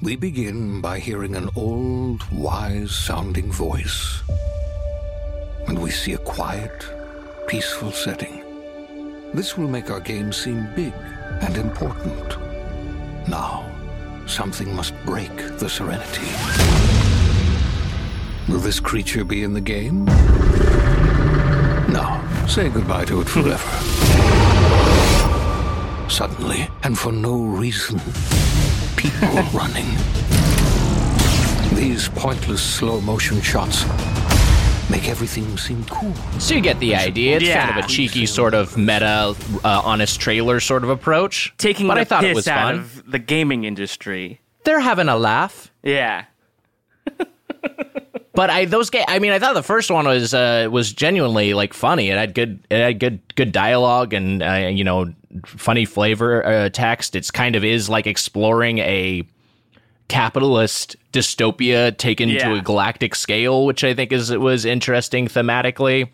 [0.00, 4.22] We begin by hearing an old, wise sounding voice.
[5.66, 6.86] And we see a quiet,
[7.46, 8.42] peaceful setting.
[9.32, 10.92] This will make our game seem big
[11.40, 12.36] and important.
[13.28, 13.64] Now,
[14.26, 16.28] something must break the serenity.
[18.48, 20.04] Will this creature be in the game?
[21.90, 22.23] No.
[22.48, 23.70] Say goodbye to it forever.
[26.08, 27.98] Suddenly, and for no reason,
[28.96, 29.28] people
[29.58, 29.86] running.
[31.74, 33.84] These pointless slow motion shots
[34.90, 36.14] make everything seem cool.
[36.38, 37.38] So you get the idea.
[37.38, 39.34] It's kind of a cheeky sort of meta,
[39.64, 41.52] uh, honest trailer sort of approach.
[41.58, 42.74] Taking but the I thought piss it was out fun.
[42.80, 44.40] of the gaming industry.
[44.64, 45.72] They're having a laugh.
[45.82, 46.26] Yeah.
[48.34, 51.54] But I those ga- I mean, I thought the first one was uh, was genuinely
[51.54, 52.10] like funny.
[52.10, 55.12] It had good it had good good dialogue and uh, you know
[55.46, 57.14] funny flavor uh, text.
[57.14, 59.22] It's kind of is like exploring a
[60.08, 66.08] capitalist dystopia taken to a galactic scale, which I think is it was interesting thematically.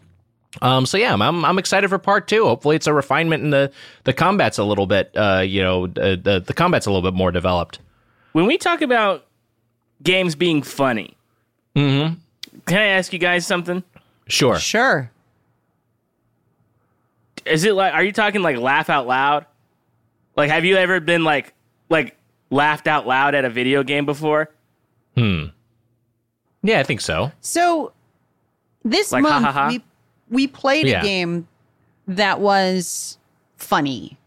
[0.63, 2.45] Um, so yeah, I'm, I'm I'm excited for part two.
[2.45, 3.73] Hopefully, it's a refinement in the
[4.05, 5.11] the combat's a little bit.
[5.17, 7.79] Uh, you know, uh, the the combat's a little bit more developed.
[8.33, 9.27] When we talk about
[10.03, 11.17] games being funny,
[11.77, 12.15] Mm-hmm.
[12.67, 13.83] can I ask you guys something?
[14.29, 14.59] Sure.
[14.59, 15.11] Sure.
[17.47, 19.47] Is it like are you talking like laugh out loud?
[20.37, 21.55] Like have you ever been like
[21.89, 22.17] like
[22.51, 24.51] laughed out loud at a video game before?
[25.17, 25.47] Hmm.
[26.63, 27.33] Yeah, I think so.
[27.41, 27.93] So
[28.85, 29.69] this Like, month ha, ha?
[29.69, 29.83] we
[30.29, 31.01] we played Yeah.
[31.01, 31.49] a game
[32.07, 33.17] that was
[33.57, 34.19] funny,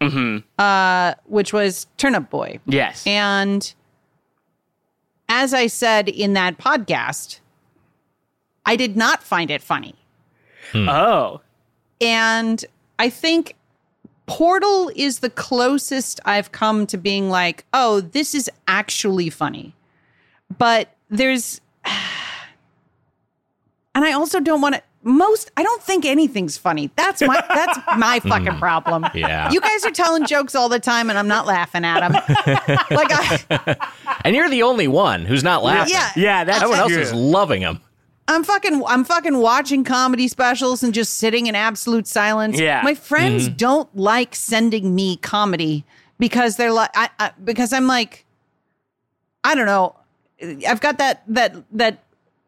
[0.58, 2.58] uh, which was Turnip Boy.
[2.66, 3.06] Yes.
[3.06, 3.72] And
[5.28, 7.40] as I said in that podcast,
[8.66, 9.94] I did not find it funny.
[10.72, 10.88] Hmm.
[10.88, 11.40] oh.
[12.00, 12.64] And
[12.98, 13.54] I think
[14.26, 19.74] Portal is the closest I've come to being like, oh, this is actually funny.
[20.56, 21.94] But there's, and
[24.04, 24.82] I also don't want to.
[25.04, 26.90] Most, I don't think anything's funny.
[26.96, 29.06] That's my that's my fucking problem.
[29.14, 29.50] Yeah.
[29.50, 32.12] you guys are telling jokes all the time, and I'm not laughing at them.
[32.90, 33.76] like I,
[34.24, 35.92] And you're the only one who's not laughing.
[35.94, 37.02] yeah, Yeah, that's Everyone else true.
[37.02, 37.80] is loving them.
[38.26, 42.58] I'm fucking I'm fucking watching comedy specials and just sitting in absolute silence.
[42.58, 42.80] Yeah.
[42.82, 43.56] My friends Mm-hmm.
[43.56, 45.84] don't like sending me comedy
[46.18, 48.24] because they're like I, I because I'm like
[49.44, 49.94] I don't know.
[50.66, 52.02] I've got that that that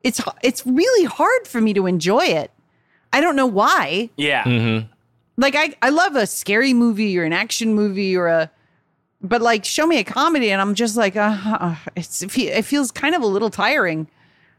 [0.07, 2.51] it's it's really hard for me to enjoy it.
[3.13, 4.11] I don't know why.
[4.17, 4.45] Yeah.
[4.45, 4.87] Mm-hmm.
[5.37, 8.51] Like I I love a scary movie or an action movie or a
[9.23, 12.91] but like show me a comedy and I'm just like uh, uh it's it feels
[12.91, 14.07] kind of a little tiring.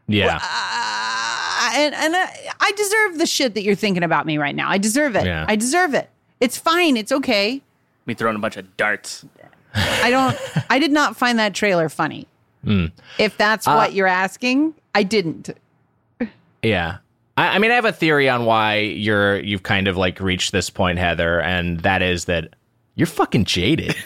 [0.06, 0.38] Yeah.
[0.42, 2.26] Uh, and and uh,
[2.60, 4.68] I deserve the shit that you're thinking about me right now.
[4.70, 5.24] I deserve it.
[5.26, 5.44] Yeah.
[5.48, 6.08] I deserve it.
[6.40, 6.96] It's fine.
[6.96, 7.62] It's okay.
[8.06, 9.24] Me throwing a bunch of darts.
[9.74, 10.36] I don't.
[10.70, 12.26] I did not find that trailer funny.
[12.64, 12.86] Hmm.
[13.18, 15.50] If that's Uh, what you're asking, I didn't.
[16.62, 16.98] Yeah.
[17.36, 20.52] I, I mean, I have a theory on why you're you've kind of like reached
[20.52, 22.54] this point, Heather, and that is that
[22.94, 23.94] you're fucking jaded.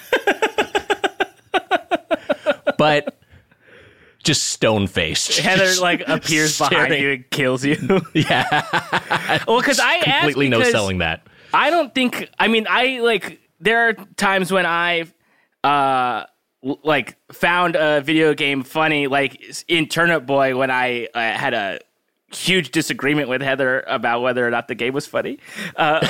[2.78, 3.16] but
[4.22, 5.38] just stone faced.
[5.38, 7.76] Heather like appears behind you and kills you.
[8.14, 8.44] Yeah.
[9.46, 11.26] well, because I asked Completely no because selling that.
[11.54, 12.28] I don't think.
[12.38, 13.40] I mean, I like.
[13.60, 15.14] There are times when I've
[15.64, 16.26] uh w-
[16.62, 21.80] like found a video game funny, like in Turnip Boy when I uh, had a
[22.32, 25.38] huge disagreement with Heather about whether or not the game was funny.
[25.76, 26.00] Uh,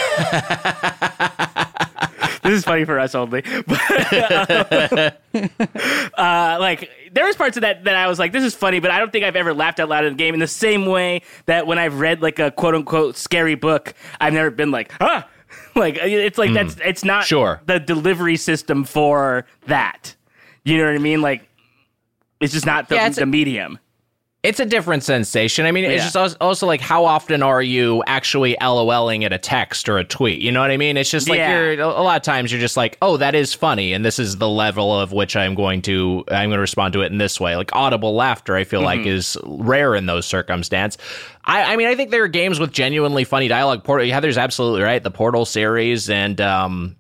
[2.42, 3.42] this is funny for us only.
[3.66, 5.20] But,
[6.18, 8.90] uh, like there was parts of that that I was like, this is funny, but
[8.90, 11.22] I don't think I've ever laughed out loud in the game in the same way
[11.46, 15.28] that when I've read like a quote unquote scary book, I've never been like, ah.
[15.74, 17.60] Like it's like that's it's not Sure.
[17.66, 20.14] the delivery system for that.
[20.64, 21.20] You know what I mean?
[21.22, 21.48] Like
[22.40, 23.78] it's just not the, Yeah, it's- the medium.
[24.42, 25.66] It's a different sensation.
[25.66, 26.02] I mean, it's Yeah.
[26.02, 30.04] just als- also like how often are you actually LOLing at a text or a
[30.04, 30.40] tweet?
[30.40, 30.96] You know what I mean?
[30.96, 31.52] It's just like Yeah.
[31.74, 34.38] you're a lot of times you're just like, oh, that is funny, and this is
[34.38, 37.38] the level of which I'm going to I'm going to respond to it in this
[37.38, 37.54] way.
[37.54, 38.84] Like audible laughter, I feel Mm-hmm.
[38.86, 41.00] like is rare in those circumstances.
[41.44, 43.84] I, I mean, I think there are games with genuinely funny dialogue.
[43.84, 45.00] Portal, Heather's absolutely right.
[45.04, 46.96] The Portal series and um,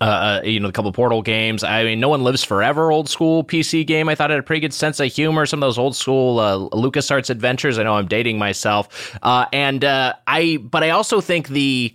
[0.00, 1.64] uh, you know, a couple Portal games.
[1.64, 4.08] I mean, No One Lives Forever, old school PC game.
[4.08, 5.46] I thought it had a pretty good sense of humor.
[5.46, 7.78] Some of those old school uh, LucasArts adventures.
[7.78, 11.94] I know I'm dating myself, uh, and uh, I, but I also think the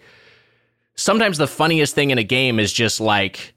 [0.95, 3.53] sometimes the funniest thing in a game is just like.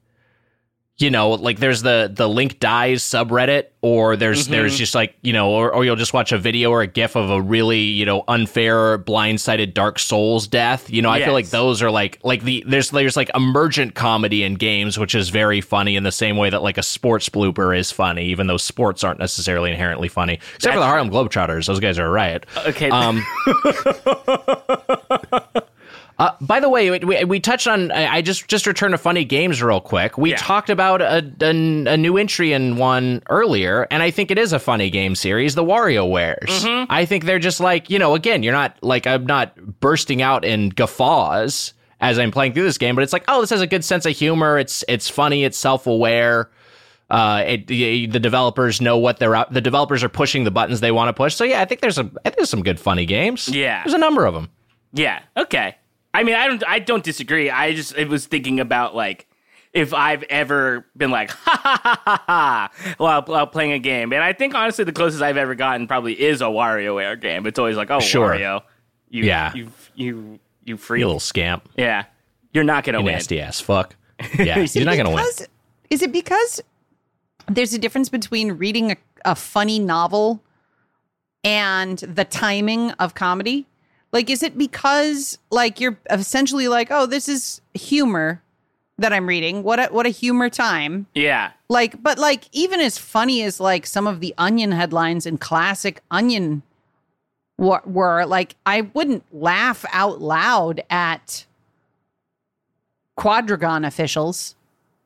[0.97, 5.33] You know, like there's the the Link dies subreddit, or there's there's just like you
[5.33, 8.07] know, or, or you'll just watch a video or a GIF of a really you
[8.07, 10.89] know unfair blindsided Dark Souls death.
[10.89, 14.45] You know, I feel like those are like like the there's there's like emergent comedy
[14.45, 17.77] in games which is very funny in the same way that like a sports blooper
[17.77, 20.39] is funny even though sports aren't necessarily inherently funny.
[20.55, 21.67] Except for the Harlem Globetrotters.
[21.67, 22.47] Those guys are a riot.
[22.67, 22.91] Okay.
[22.91, 23.27] um
[26.19, 27.91] uh, by the way, we, we touched on.
[27.91, 30.17] I just just returned to funny games real quick.
[30.17, 30.37] We Yeah.
[30.37, 34.53] talked about a, a, a new entry in one earlier, and I think it is
[34.53, 36.87] a funny game series, the WarioWares.
[36.89, 40.45] I think they're just like you know, again, you're not like I'm not bursting out
[40.45, 43.67] in guffaws as I'm playing through this game, but it's like, oh, this has a
[43.67, 44.59] good sense of humor.
[44.59, 45.45] It's it's funny.
[45.45, 46.51] It's self aware.
[47.11, 49.53] Uh, it, the the developers know what they're out.
[49.53, 51.35] The developers are pushing the buttons they want to push.
[51.35, 53.49] So yeah, I think there's a I think there's some good funny games.
[53.49, 53.83] Yeah.
[53.85, 54.49] there's a number of them.
[54.93, 55.21] Yeah.
[55.37, 55.77] Okay.
[56.15, 56.63] I mean, I don't.
[56.67, 57.51] I don't disagree.
[57.51, 59.27] I just I was thinking about like
[59.73, 64.13] if I've ever been like ha ha ha ha ha while, while playing a game,
[64.13, 67.47] and I think honestly the closest I've ever gotten probably is a WarioWare game.
[67.47, 68.31] It's always like, oh, Sure.
[68.31, 68.63] Wario,
[69.11, 69.53] you, Yeah.
[69.55, 71.01] you, you, you freak.
[71.01, 71.69] You little scamp.
[71.77, 72.05] yeah,
[72.53, 73.15] you're not gonna You win.
[73.15, 73.97] nasty ass fuck.
[74.39, 75.27] Yeah, you're not gonna win.
[75.91, 76.63] Is it because
[77.49, 80.41] there's a difference between reading a, a funny novel
[81.43, 83.67] and the timing of comedy?
[84.15, 88.41] Like, is it because like you're essentially like, oh, this is humor
[88.97, 89.65] that I'm reading?
[89.65, 91.09] What a what a humor time.
[91.15, 91.51] Yeah.
[91.69, 96.01] Like, but like even as funny as like some of the Onion headlines and classic
[96.13, 96.63] Onion
[97.59, 101.45] were, were like, I wouldn't laugh out loud at
[103.17, 104.55] Quadragon officials.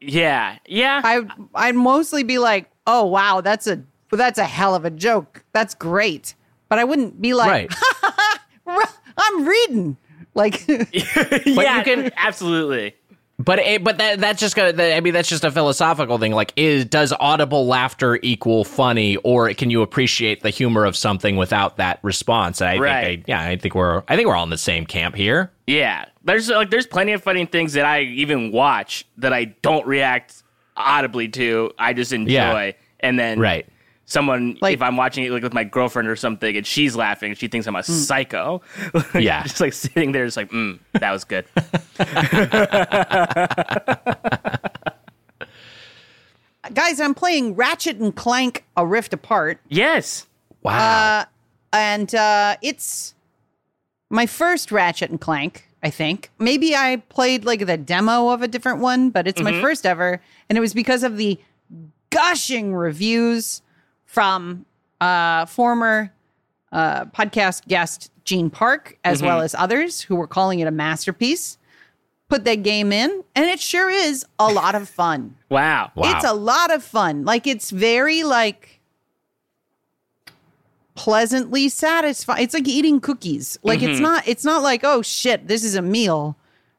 [0.02, 0.58] Yeah.
[0.66, 1.00] Yeah.
[1.02, 1.22] I
[1.54, 3.82] I'd mostly be like, "Oh wow, that's a
[4.12, 5.44] that's a hell of a joke.
[5.54, 6.34] That's great."
[6.68, 7.74] But I wouldn't be like, right.
[9.18, 9.96] "I'm reading."
[10.34, 11.78] Like, yeah.
[11.78, 12.94] you can- absolutely.
[13.40, 14.72] But it, but that that's just gonna.
[14.72, 16.32] that- I mean, that's just a philosophical thing.
[16.32, 21.36] Like, is does audible laughter equal funny, or can you appreciate the humor of something
[21.36, 22.60] without that response?
[22.60, 23.04] And I Right.
[23.04, 25.52] think, I, yeah, I think we're I think we're all in the same camp here.
[25.68, 29.86] Yeah, there's like there's plenty of funny things that I even watch that I don't
[29.86, 30.42] react
[30.76, 31.70] audibly to.
[31.78, 32.72] I just enjoy, Yeah.
[33.00, 33.66] and then Right.
[34.10, 37.34] Someone Like- if I'm watching it like with my girlfriend or something, and she's laughing,
[37.34, 38.62] she thinks I'm a psycho.
[39.14, 39.42] Yeah.
[39.44, 41.44] just like sitting there, just like, mm, that was good.
[46.72, 49.60] guys, I'm playing Ratchet and Clank: A Rift Apart.
[49.68, 50.26] yes,
[50.62, 51.24] Wow.
[51.72, 53.14] and uh, it's
[54.10, 55.64] my first Ratchet and Clank.
[55.82, 59.60] I think maybe I played like the demo of a different one, but it's my
[59.60, 61.38] first ever, and it was because of the
[62.10, 63.62] gushing reviews
[64.08, 64.64] from
[65.02, 66.10] uh, former
[66.72, 71.58] uh, podcast guest Gene Park, as well as others who were calling it a masterpiece.
[72.28, 75.36] Put that game in, and it sure is a lot of fun.
[75.48, 76.16] wow, wow.
[76.16, 77.24] It's a lot of fun.
[77.24, 78.80] Like it's very like
[80.94, 82.42] pleasantly satisfying.
[82.42, 83.58] It's like eating cookies.
[83.62, 86.36] Like it's not it's not like, oh shit, this is a meal.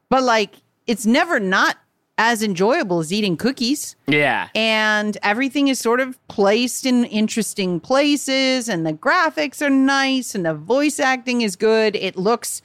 [0.08, 0.56] But like
[0.86, 1.78] it's never not
[2.22, 3.96] as enjoyable as eating cookies.
[4.06, 10.34] yeah, And everything is sort of placed in interesting places and the graphics are nice
[10.34, 11.96] and the voice acting is good.
[11.96, 12.60] It looks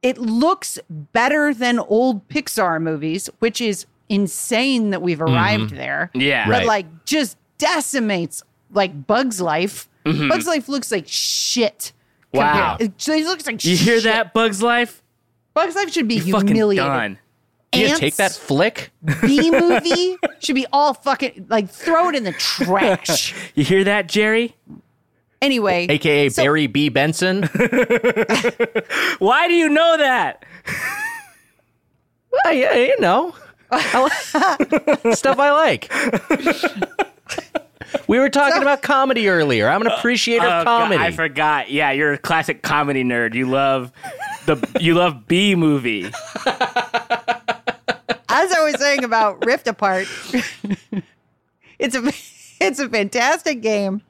[0.00, 6.44] it looks better than old Pixar movies, which is insane that we've arrived there yeah,
[6.46, 6.66] but Right.
[6.66, 9.88] like just decimates like Bugs Life.
[10.04, 11.92] Bugs Life looks like shit.
[12.32, 12.38] Mm-hmm.
[12.38, 12.76] Wow.
[12.76, 15.02] compared- It, it looks like You hear that, Bugs Life?
[15.52, 17.18] Bugs Life should be You fucking humiliated.
[17.74, 17.80] Done.
[17.82, 18.90] you Ants, take that flick.
[19.22, 23.34] B movie should be all fucking like throw it in the trash.
[23.54, 24.54] You hear that, Jerry?
[25.42, 26.88] Anyway, AKA So- Barry B.
[26.88, 27.42] Benson.
[29.18, 30.44] Why do you know that?
[32.44, 33.34] Well, yeah, you know,
[33.70, 35.92] I like- stuff I like.
[38.08, 39.68] we were talking about comedy earlier.
[39.68, 41.02] I'm an appreciator Oh, of God, comedy.
[41.02, 41.70] I forgot.
[41.70, 43.34] Yeah, you're a classic comedy nerd.
[43.34, 43.92] You love
[44.46, 46.10] the you love B movie.
[48.34, 50.06] As I was saying about Rift Apart,
[51.78, 52.12] it's a
[52.64, 54.02] it's a fantastic game,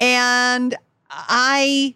[0.00, 0.76] and
[1.10, 1.94] I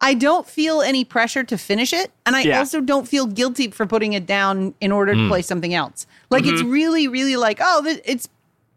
[0.00, 2.58] I don't feel any pressure to finish it, and I Yeah.
[2.58, 6.06] also don't feel guilty for putting it down in order to play something else.
[6.30, 6.70] Like it's Mm-hmm.
[6.70, 8.28] really, really like, oh, th- it's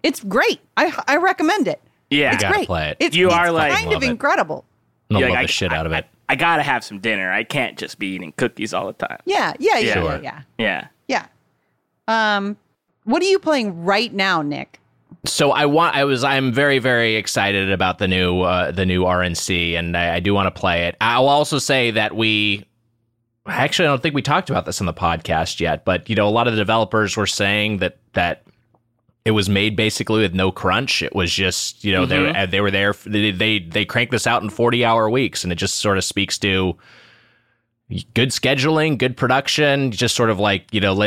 [0.03, 0.59] it's great.
[0.77, 1.81] I I recommend it.
[2.09, 2.33] Yeah.
[2.33, 2.67] It's gotta great.
[2.67, 2.97] play it.
[2.99, 4.09] It's, You it's are, like- kind of it.
[4.09, 4.65] incredible.
[5.11, 6.05] I'll Yeah, love like, the shit out of it.
[6.27, 7.31] I gotta have some dinner.
[7.31, 9.19] I can't just be eating cookies all the time.
[9.25, 10.03] Yeah, yeah, yeah, Sure.
[10.15, 10.87] yeah, yeah, Yeah.
[12.11, 12.57] Um,
[13.03, 14.81] what are you playing right now, Nick?
[15.25, 19.03] so I want I was I'm very very excited about the new uh, the new
[19.03, 20.95] RNC and I, I do want to play it.
[20.99, 22.65] I'll also say that we
[23.45, 26.27] actually I don't think we talked about this in the podcast yet, but you know
[26.27, 28.43] a lot of the developers were saying that that
[29.23, 31.03] it was made basically with no crunch.
[31.03, 34.25] It was just you know they were they were there they they they cranked this
[34.25, 36.75] out in 40 hour weeks and it just sort of speaks to
[38.13, 41.01] good scheduling, good production, just sort of like you know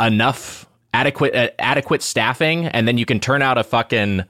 [0.00, 4.24] enough adequate uh, adequate staffing, and then you can turn out a fucking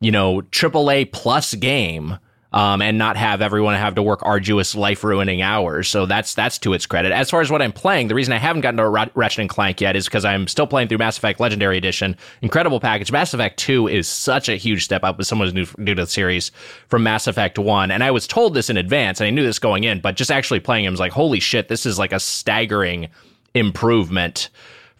[0.00, 2.18] you know AAA plus game.
[2.52, 5.86] Um, and not have everyone have to work arduous, life ruining hours.
[5.86, 7.12] So that's that's to its credit.
[7.12, 9.48] As far as what I'm playing, the reason I haven't gotten to Ra- Ratchet and
[9.48, 12.16] Clank yet is because I'm still playing through Mass Effect Legendary Edition.
[12.42, 13.12] Incredible package.
[13.12, 16.02] Mass Effect 2 is such a huge step up as someone who's new, new to
[16.02, 16.50] the series
[16.88, 17.92] from Mass Effect 1.
[17.92, 20.32] And I was told this in advance, and I knew this going in, but just
[20.32, 23.10] actually playing him was like, holy shit, this is like a staggering
[23.54, 24.50] improvement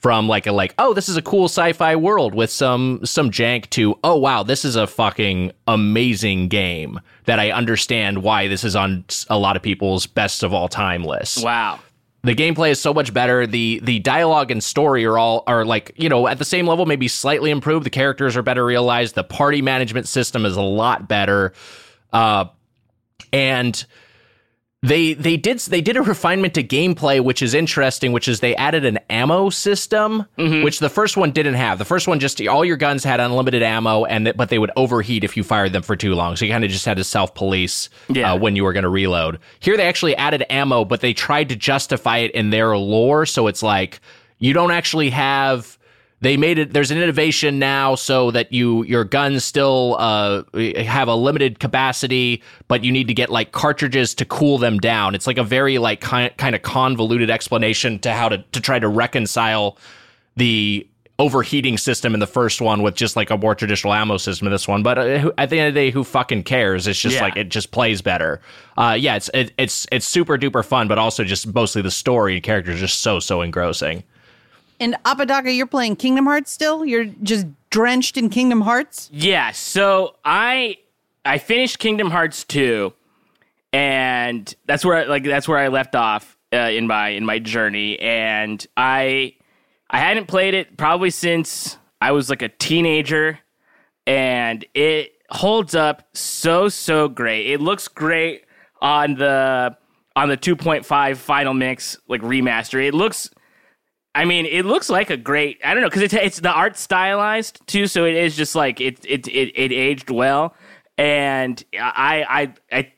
[0.01, 3.68] from like a like oh this is a cool sci-fi world with some some jank
[3.70, 8.74] to oh wow this is a fucking amazing game that I understand why this is
[8.74, 11.80] on a lot of people's best of all time lists Wow.
[12.22, 13.46] the gameplay is so much better.
[13.46, 16.86] The the dialogue and story are all are like you know at the same level
[16.86, 17.84] maybe slightly improved.
[17.86, 19.14] The characters are better realized.
[19.14, 21.53] The party management system is a lot better.
[22.12, 22.46] Uh
[23.32, 23.84] and
[24.83, 28.57] they they did they did a refinement to gameplay which is interesting which is they
[28.57, 31.78] added an ammo system which the first one didn't have.
[31.78, 34.70] The first one just all your guns had unlimited ammo and th- but they would
[34.76, 36.35] overheat if you fired them for too long.
[36.37, 38.33] So you kind of just had to self police Yeah.
[38.33, 39.39] uh, when you were going to reload.
[39.61, 43.26] Here they actually added ammo but they tried to justify it in their lore.
[43.26, 44.01] So it's like
[44.39, 45.76] you don't actually have
[46.23, 50.43] they made it there's an innovation now so that you your guns still uh,
[50.77, 55.14] have a limited capacity but you need to get like cartridges to cool them down.
[55.14, 58.79] It's like a very like kind, kind of convoluted explanation to how to to try
[58.79, 59.79] to reconcile
[60.37, 60.87] the
[61.18, 64.53] overheating system in the first one with just like a more traditional ammo system in
[64.53, 64.83] this one.
[64.83, 66.87] But uh, at the end of the day who fucking cares?
[66.87, 67.23] It's just Yeah.
[67.23, 68.41] like it just plays better.
[68.79, 72.35] Uh yeah it's it, it's it's super duper fun but also just mostly the story
[72.35, 74.03] and characters just so so engrossing
[74.81, 76.87] And Apodaca, you're playing Kingdom Hearts still?
[76.87, 79.11] You're just drenched in Kingdom Hearts?
[79.12, 80.78] Yeah, so I
[81.24, 82.93] I finished Kingdom Hearts 2
[83.72, 87.99] and that's where like that's where I left off uh, in my in my journey
[88.01, 89.35] and I
[89.89, 93.39] I hadn't played it probably since I was like a teenager
[94.07, 97.47] and it holds up so so great.
[97.49, 98.45] It looks great
[98.81, 99.76] on the
[100.16, 102.85] on the 2.5 final mix like remaster.
[102.85, 103.31] It looks
[104.14, 105.61] I mean, it looks like a great.
[105.64, 108.80] I don't know because it's it's the art stylized too, so it is just like
[108.80, 110.54] it it it, it aged well,
[110.98, 112.92] and I I I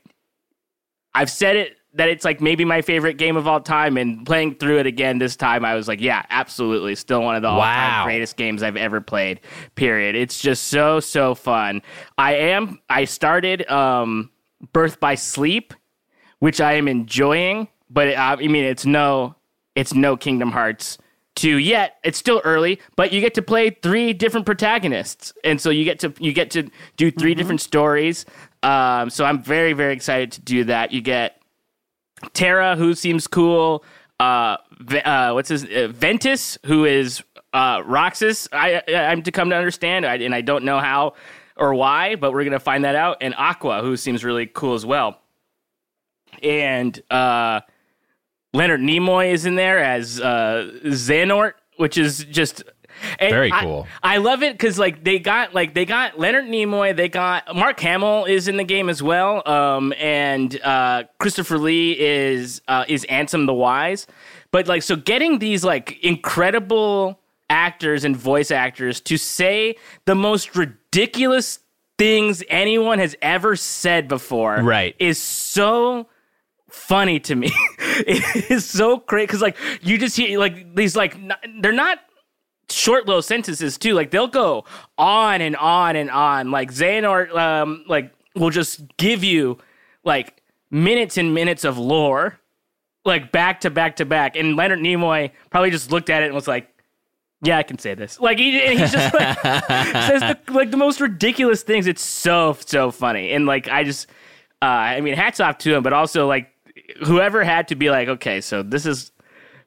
[1.14, 4.54] I've said it that it's like maybe my favorite game of all time, and playing
[4.54, 8.04] through it again this time, I was like, yeah, absolutely, still one of the Wow.
[8.04, 9.40] greatest games I've ever played.
[9.74, 10.14] Period.
[10.14, 11.82] It's just so so fun.
[12.16, 12.80] I am.
[12.88, 14.30] I started um
[14.72, 15.74] Birth by Sleep,
[16.38, 19.34] which I am enjoying, but uh, I mean, it's no,
[19.74, 20.96] it's no Kingdom Hearts
[21.36, 21.96] 2 yet.
[22.04, 25.98] It's still early, but you get to play three different protagonists, and so you get
[26.00, 28.26] to you get to do 3 different stories.
[28.62, 30.92] Um, so I'm very very excited to do that.
[30.92, 31.40] You get
[32.32, 33.84] Terra who seems cool.
[34.20, 34.56] Uh,
[35.04, 37.22] uh what's his uh, Ventus, who is
[37.52, 38.48] uh Roxas.
[38.52, 41.14] I I'm to come to understand, I, and I don't know how
[41.56, 43.18] or why, but we're gonna find that out.
[43.20, 45.18] And Aqua, who seems really cool as well.
[46.42, 47.60] And uh,
[48.54, 52.62] Leonard Nimoy is in there as uh, Xehanort, which is just
[53.18, 53.86] Very I- cool.
[54.02, 57.80] I, love it because like they got like they got Leonard Nimoy, they got Mark
[57.80, 63.06] Hamill is in the game as well, um, and uh, Christopher Lee is uh, is
[63.08, 64.06] Ansem the Wise.
[64.50, 70.54] But like so, getting these like incredible actors and voice actors to say the most
[70.56, 71.58] ridiculous
[71.98, 74.94] things anyone has ever said before, Right.
[74.98, 76.06] is so
[76.72, 77.52] funny to me.
[77.78, 81.16] it is so great because like you just hear like these like
[81.60, 81.98] they're not
[82.70, 83.94] short little sentences too.
[83.94, 84.64] Like they'll go
[84.98, 86.50] on and on and on.
[86.50, 89.58] Like Xehanort um like will just give you
[90.04, 92.40] like minutes and minutes of lore,
[93.04, 94.36] like back to back to back.
[94.36, 96.68] And Leonard Nimoy probably just looked at it and was like,
[97.42, 101.00] "Yeah, I can say this." Like he, he's just like says the, like the most
[101.00, 101.86] ridiculous things.
[101.86, 104.08] It's so so funny, and like I just.
[104.60, 106.51] Uh, I mean, hats off to him, but also like
[107.04, 109.12] whoever had to be like, okay, so this is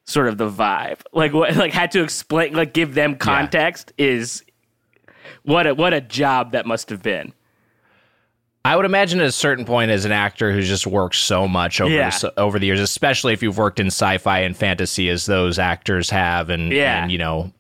[0.05, 0.99] sort of the vibe.
[1.13, 1.55] Like what?
[1.55, 4.43] Like had to explain, like give them context is
[5.43, 7.33] what a what a job that must have been.
[8.63, 11.79] I would imagine at a certain point, as an actor who's just worked so much
[11.79, 12.09] over Yeah.
[12.09, 16.09] the, over the years, especially if you've worked in sci-fi and fantasy, as those actors
[16.09, 17.03] have, and Yeah.
[17.03, 17.51] and you know,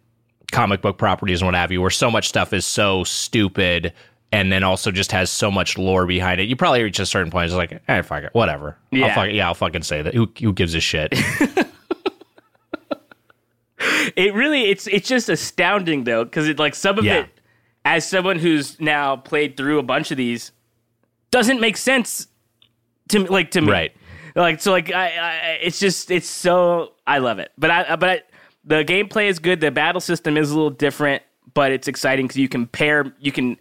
[0.51, 3.93] comic book properties and what have you, where so much stuff is so stupid,
[4.35, 6.49] and then also just has so much lore behind it.
[6.49, 8.77] You probably reach a certain point, it's like, eh, fuck it, whatever.
[8.91, 9.15] I'll Yeah.
[9.15, 10.13] fuck, yeah, I'll fucking say that.
[10.13, 11.13] Who who gives a shit?
[14.15, 17.21] It really it's it's just astounding though because it like some of Yeah.
[17.21, 17.29] it
[17.83, 20.51] as someone who's now played through a bunch of these
[21.29, 22.27] doesn't make sense
[23.09, 23.91] to me like to me Right.
[24.35, 25.31] like so like I, I
[25.61, 28.21] it's just it's so I love it but I but I,
[28.63, 31.21] the gameplay is good the battle system is a little different
[31.53, 33.57] but it's exciting because you can pair you can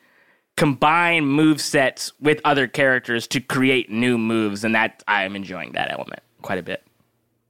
[0.56, 5.90] combine move sets with other characters to create new moves and that I'm enjoying that
[5.90, 6.84] element quite a bit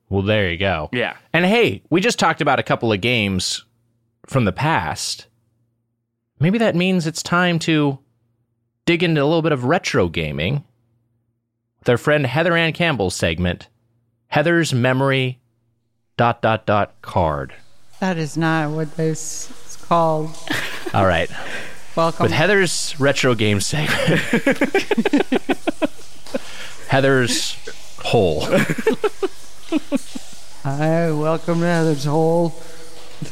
[0.08, 0.90] well, there you go.
[0.92, 3.64] yeah And hey, we just talked about a couple of games
[4.26, 5.26] from the past.
[6.38, 7.98] Maybe that means it's time to
[8.86, 10.62] dig into a little bit of retro gaming
[11.80, 13.68] with our friend Heather Ann Campbell's segment,
[14.28, 15.40] Heather's Memory
[16.16, 17.54] dot dot dot card.
[18.00, 20.30] That is not what this is called.
[20.92, 21.30] All right.
[21.96, 22.24] Welcome.
[22.24, 24.20] With Heather's retro game segment.
[26.88, 27.56] Heather's
[27.98, 28.40] hole.
[30.64, 32.52] Hi, welcome to Heather's hole.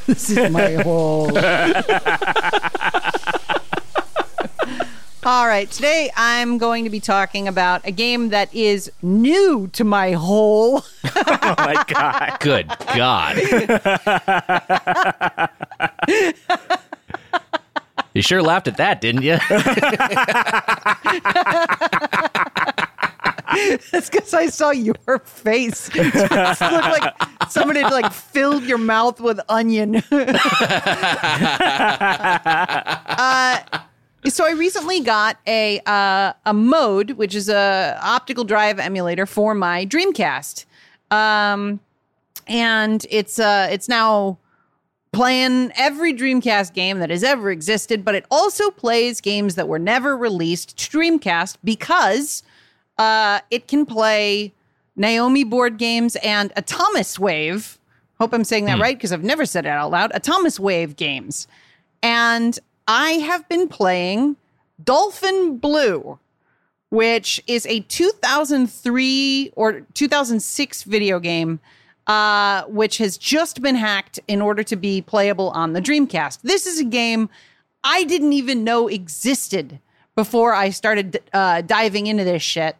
[0.07, 1.37] This is my hole.
[5.25, 9.83] All right, today I'm going to be talking about a game that is new to
[9.83, 10.85] my hole.
[11.17, 13.39] oh my god Good God.
[18.15, 19.39] You sure laughed at that, didn't you?
[23.91, 25.91] That's because I saw your face.
[25.95, 27.13] It looked like
[27.51, 29.97] somebody had like filled your mouth with onion.
[29.97, 30.03] uh,
[34.27, 39.55] so I recently got a uh, a mode, which is a optical drive emulator for
[39.55, 40.65] my Dreamcast,
[41.11, 41.81] um,
[42.47, 44.39] and it's uh, it's now
[45.13, 49.79] playing every Dreamcast game that has ever existed, but it also plays games that were
[49.79, 52.43] never released to Dreamcast because
[52.99, 54.53] uh, it can play
[54.97, 57.79] Naomi board games and Atomiswave.
[58.19, 60.13] Hope I'm saying that right because I've never said it out loud.
[60.13, 61.47] Atomiswave games.
[62.03, 64.37] And I have been playing
[64.83, 66.19] Dolphin Blue,
[66.91, 71.61] which is a 2003 or 2006 video game,
[72.07, 76.43] uh, which has just been hacked in order to be playable on the Dreamcast.
[76.43, 77.29] This is a game
[77.85, 79.79] I didn't even know existed
[80.15, 82.77] before I started uh, diving into this shit.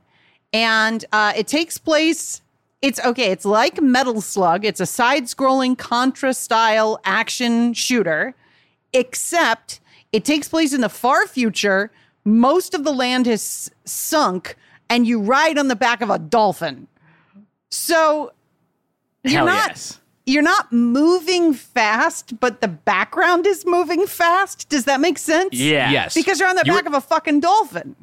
[0.53, 2.43] And uh, it takes place.
[2.83, 3.31] It's okay.
[3.31, 4.65] It's like Metal Slug.
[4.65, 8.35] It's a side-scrolling Contra style action shooter,
[8.93, 9.81] except
[10.13, 11.91] it takes place in the far future.
[12.25, 14.57] Most of the land has sunk,
[14.91, 16.87] and you ride on the back of a dolphin.
[17.71, 18.33] So
[19.25, 20.01] you're Hell not yes.
[20.27, 24.69] you're not moving fast, but the background is moving fast.
[24.69, 25.55] Does that make sense?
[25.55, 26.15] yeah Yes.
[26.15, 27.97] Because you're on the You back were- of a fucking dolphin.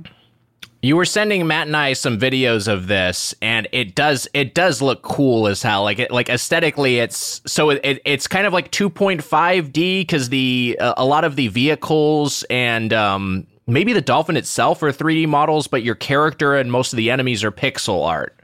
[0.81, 4.81] You were sending Matt and I some videos of this, and it does it does
[4.81, 5.83] look cool as hell.
[5.83, 10.77] Like it, like aesthetically, it's so it, it it's kind of like 2.5D because the
[10.79, 15.67] uh, a lot of the vehicles and um, maybe the dolphin itself are 3D models,
[15.67, 18.39] but your character and most of the enemies are pixel art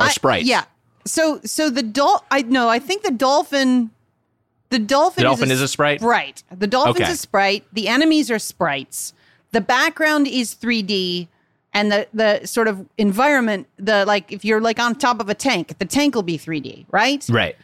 [0.00, 0.48] or I- sprites.
[0.48, 0.64] yeah.
[1.06, 3.90] So so the dol I no, I think the dolphin
[4.70, 6.00] the dolphin, The dolphin is a sprite?
[6.00, 6.42] Sprite.
[6.50, 7.12] The dolphin's Okay.
[7.12, 7.64] a sprite.
[7.72, 9.12] The enemies are sprites.
[9.52, 11.28] The background is 3D
[11.72, 15.34] and the the sort of environment, the like if you're like on top of a
[15.34, 17.24] tank, the tank will be 3D, right?
[17.28, 17.56] right.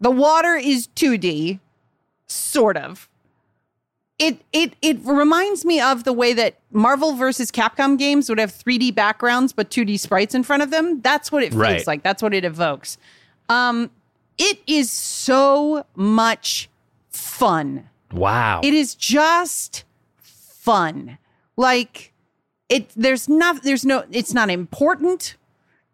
[0.00, 1.60] The water is 2D,
[2.26, 3.08] sort of.
[4.18, 8.52] It it it reminds me of the way that Marvel versus Capcom games would have
[8.52, 11.00] 3D backgrounds but 2D sprites in front of them.
[11.00, 11.86] That's what it feels Right.
[11.86, 12.02] like.
[12.04, 12.96] That's what it evokes.
[13.48, 13.90] Um
[14.38, 16.68] it is so much
[17.10, 17.88] fun.
[18.12, 18.60] Wow.
[18.62, 19.84] It is just
[20.20, 21.18] fun.
[21.56, 22.12] Like
[22.68, 25.36] it there's not there's no it's not important.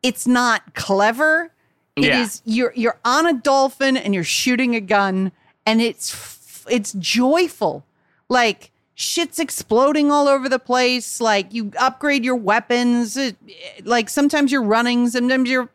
[0.02, 1.52] It's not clever.
[1.96, 2.54] It is Yeah.
[2.54, 5.32] you're you're on a dolphin and you're shooting a gun
[5.64, 7.84] and it's it's joyful.
[8.30, 11.20] Like shit's exploding all over the place.
[11.20, 13.16] Like you upgrade your weapons.
[13.18, 13.36] It-
[13.84, 15.68] like sometimes you're running, sometimes you're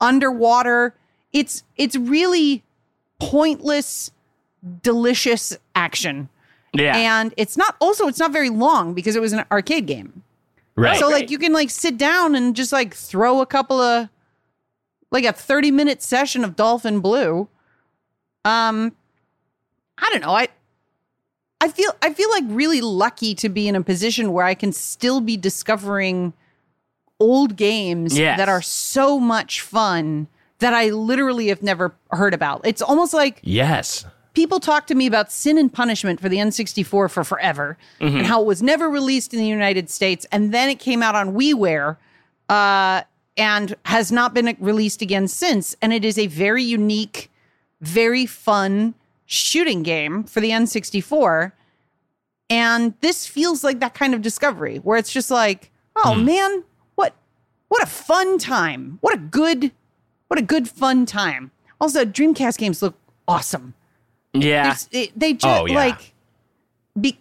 [0.00, 0.94] underwater.
[1.32, 2.62] It's it's really
[3.20, 4.10] pointless,
[4.82, 6.28] delicious action.
[6.72, 10.22] yeah And it's not also it's not very long because it was an arcade game.
[10.76, 10.98] Right.
[10.98, 14.08] So like you can like sit down and just like throw a couple of
[15.10, 17.48] like a 30 minute session of Dolphin Blue.
[18.44, 18.94] Um
[19.98, 20.32] I don't know.
[20.34, 20.48] I
[21.64, 24.70] I feel I feel like really lucky to be in a position where I can
[24.70, 26.34] still be discovering
[27.18, 28.36] old games Yes.
[28.36, 30.26] that are so much fun
[30.58, 32.60] that I literally have never heard about.
[32.66, 34.04] It's almost like yes.
[34.34, 38.42] people talk to me about Sin and Punishment for the N64 for forever and how
[38.42, 41.96] it was never released in the United States and then it came out on WiiWare
[42.50, 43.02] uh,
[43.38, 45.74] and has not been released again since.
[45.80, 47.30] And it is a very unique,
[47.80, 48.94] very fun
[49.26, 51.52] shooting game for the N64.
[52.50, 56.24] And this feels like that kind of discovery where it's just like, oh hmm.
[56.24, 56.64] man,
[56.94, 57.14] what
[57.68, 58.98] what a fun time.
[59.00, 59.72] What a good
[60.28, 61.50] what a good fun time.
[61.80, 62.96] Also, Dreamcast games look
[63.26, 63.74] awesome.
[64.32, 64.76] Yeah.
[64.90, 65.74] It- they just Oh, yeah.
[65.74, 66.14] like
[67.00, 67.18] be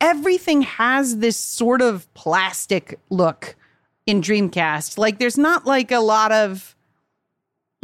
[0.00, 3.56] everything has this sort of plastic look
[4.06, 4.98] in Dreamcast.
[4.98, 6.74] Like there's not like a lot of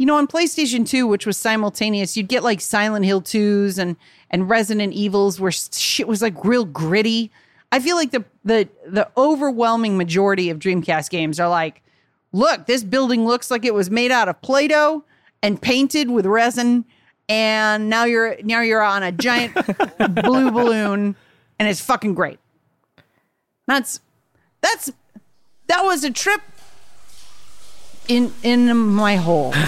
[0.01, 3.95] you know on PlayStation 2 which was simultaneous you'd get like Silent Hill 2s and
[4.31, 7.31] and Resident Evils where shit was like real gritty.
[7.71, 11.83] I feel like the the the overwhelming majority of Dreamcast games are like
[12.31, 15.03] look, this building looks like it was made out of Play-Doh
[15.43, 16.83] and painted with resin
[17.29, 19.53] and now you're now you're on a giant
[20.23, 21.15] blue balloon
[21.59, 22.39] and it's fucking great.
[23.67, 23.99] That's
[24.61, 24.91] that's
[25.67, 26.41] that was a trip
[28.07, 29.53] in in my hole.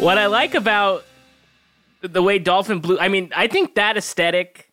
[0.00, 1.04] What I like about
[2.02, 4.70] the way Dolphin Blue, I mean, I think that aesthetic,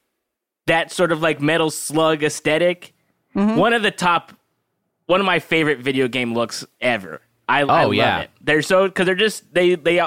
[0.67, 2.93] that sort of like metal slug aesthetic,
[3.33, 3.55] Mm-hmm.
[3.55, 4.33] one of the top,
[5.05, 7.21] one of my favorite video game looks ever.
[7.47, 8.19] I, I love yeah.
[8.23, 8.31] it.
[8.41, 10.01] They're so because they're just they they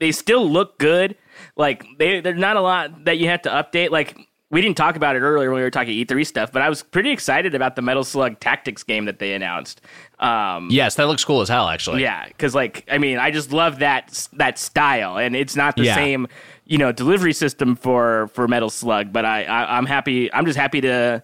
[0.00, 1.16] they still look good.
[1.56, 3.90] Like they there's not a lot that you have to update.
[3.90, 4.16] Like
[4.50, 6.82] we didn't talk about it earlier when we were talking E3 stuff, but I was
[6.82, 9.80] pretty excited about the Metal Slug Tactics game that they announced.
[10.20, 11.68] Um, Yes, that looks cool as hell.
[11.68, 12.02] Actually.
[12.02, 15.84] yeah, because like I mean, I just love that that style, and it's not the
[15.84, 15.94] Yeah.
[15.96, 16.28] same,
[16.64, 19.12] you know, delivery system for for Metal Slug.
[19.12, 20.32] But I, I I'm happy.
[20.32, 21.22] I'm just happy to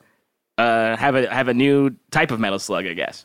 [0.58, 3.24] uh, have a have a new type of Metal Slug, I guess.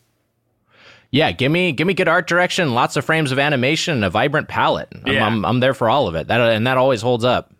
[1.12, 4.10] Yeah, give me give me good art direction, lots of frames of animation, and a
[4.10, 4.89] vibrant palette.
[5.05, 5.26] I'm, Yeah.
[5.26, 6.28] I'm, I'm there for all of it.
[6.28, 7.53] That and that always holds up.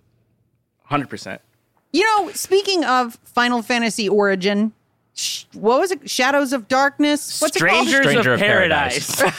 [0.84, 1.42] Hundred percent.
[1.94, 4.74] You know, speaking of Final Fantasy Origin,
[5.16, 6.10] sh- what was it?
[6.10, 7.42] Shadows of Darkness.
[7.42, 9.22] What's Strangers it Stranger of of Paradise.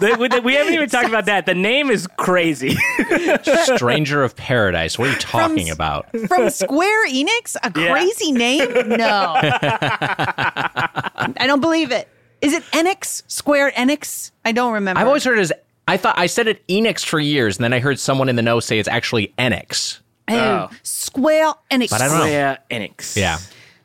[0.00, 1.44] The- we, we haven't even talked about that.
[1.46, 2.76] The name is crazy.
[3.76, 4.98] Stranger of Paradise.
[4.98, 6.08] What are you talking s- about?
[6.28, 7.56] From Square Enix?
[7.62, 7.92] A Yeah.
[7.92, 8.72] crazy name?
[8.88, 12.08] No, I don't believe it.
[12.40, 13.22] Is it Enix?
[13.26, 14.30] Square Enix?
[14.44, 15.00] I don't remember.
[15.00, 15.52] I've always heard it as
[15.88, 18.42] I thought I said it Enix for years, and then I heard someone in the
[18.42, 20.00] know say it's actually Enix.
[20.28, 20.70] Oh, Oh.
[20.82, 21.90] Square Enix.
[21.90, 22.24] But I don't know.
[22.26, 23.16] Yeah, Enix.
[23.16, 23.38] Yeah,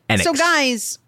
[0.10, 0.22] Enix.
[0.22, 1.00] So, guys,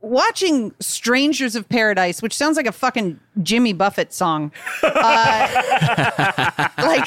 [0.00, 4.50] watching Strangers of Paradise, which sounds like a fucking Jimmy Buffett song,
[4.82, 7.06] uh, like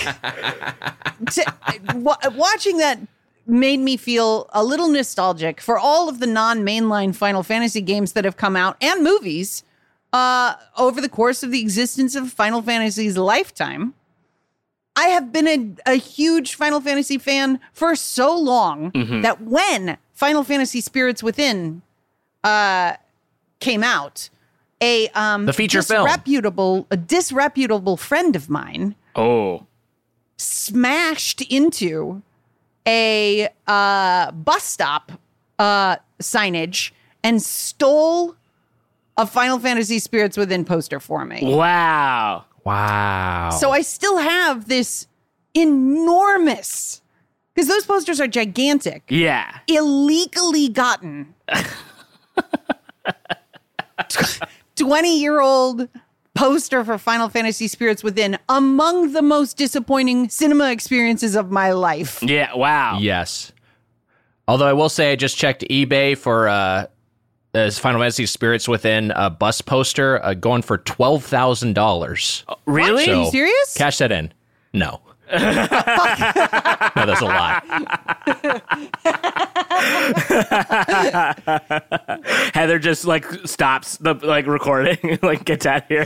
[1.32, 1.54] to,
[1.96, 3.00] wa- watching that
[3.50, 8.24] made me feel a little nostalgic for all of the non-mainline Final Fantasy games that
[8.26, 9.64] have come out and movies
[10.14, 13.94] uh, over the course of the existence of Final Fantasy's lifetime.
[14.96, 18.92] I have been a, a huge Final Fantasy fan for so long
[19.22, 21.82] that when Final Fantasy Spirits Within
[22.44, 22.94] uh,
[23.60, 24.30] came out,
[24.82, 26.06] a um, The feature film.
[26.06, 29.66] disreputable, a disreputable friend of mine Oh.
[30.38, 32.22] smashed into
[32.90, 35.12] a uh, bus stop
[35.60, 36.92] uh, signage
[37.24, 38.36] and stole
[39.16, 41.40] a Final Fantasy Spirits Within poster for me.
[41.44, 42.46] Wow.
[42.66, 43.52] wow.
[43.52, 45.06] So I still have this
[45.54, 47.02] enormous,
[47.54, 49.60] because those posters are gigantic, Yeah.
[49.68, 51.36] illegally gotten
[54.76, 55.90] 20 year old
[56.40, 62.24] poster for Final Fantasy Spirits Within among the most disappointing cinema experiences of my life.
[62.24, 62.56] Yeah.
[62.56, 62.98] Wow.
[63.00, 63.52] yes.
[64.48, 66.88] Although I will say I just checked eBay for uh,
[67.54, 72.46] uh Final Fantasy Spirits Within a bus poster uh, going for twelve thousand dollars.
[72.66, 73.10] Really?
[73.10, 73.74] Are you serious?
[73.76, 74.32] Cash that in.
[74.74, 75.02] No.
[75.32, 77.62] No, that's a lie.
[82.54, 86.04] Heather just like stops the like recording, like gets out of here.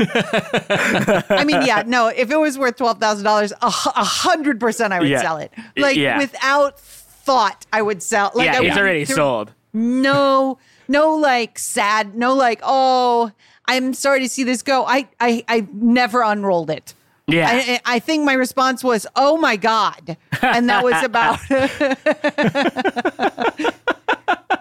[1.30, 5.22] I mean, yeah, no, if it was worth $12,000, a hundred percent I would Yeah.
[5.22, 5.52] sell it.
[5.78, 6.18] Like Yeah.
[6.18, 8.32] without thought, I would sell.
[8.36, 9.54] Like yeah, I it's already there- sold.
[9.76, 13.32] No, no like sad, no like oh
[13.66, 14.86] I'm sorry to see this go.
[14.86, 16.94] I I I never unrolled it.
[17.28, 17.48] Yeah.
[17.50, 21.40] I, I think my response was, "Oh my god," and that was about.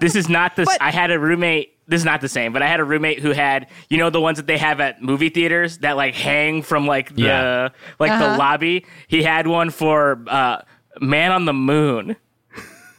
[0.01, 0.65] This is not the.
[0.65, 1.77] But- I had a roommate.
[1.87, 4.21] This is not the same, but I had a roommate who had, you know, the
[4.21, 7.69] ones that they have at movie theaters that like hang from like the Yeah.
[8.01, 8.33] like Uh-huh.
[8.33, 8.85] the lobby.
[9.07, 10.63] He had one for uh,
[11.01, 12.17] Man on the Moon.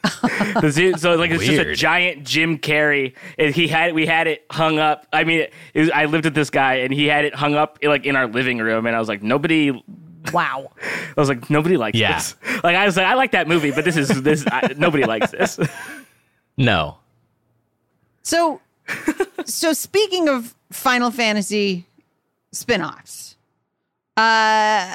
[0.62, 3.14] The zoo- so like it's just a giant Jim Carrey.
[3.38, 5.08] And he had we had it hung up.
[5.14, 7.56] I mean, it, it was, I lived with this guy, and he had it hung
[7.56, 9.72] up like in our living room, and I was like, nobody
[10.32, 10.72] wow.
[10.82, 12.16] I was like, nobody likes Yeah.
[12.16, 12.36] this.
[12.64, 14.46] Like I was like, I like that movie, but this is this.
[14.50, 15.60] I, nobody likes this.
[16.58, 16.98] No.
[18.22, 18.62] So,
[19.46, 21.86] so speaking of Final Fantasy
[22.54, 23.36] spin-offs,
[24.16, 24.88] uh,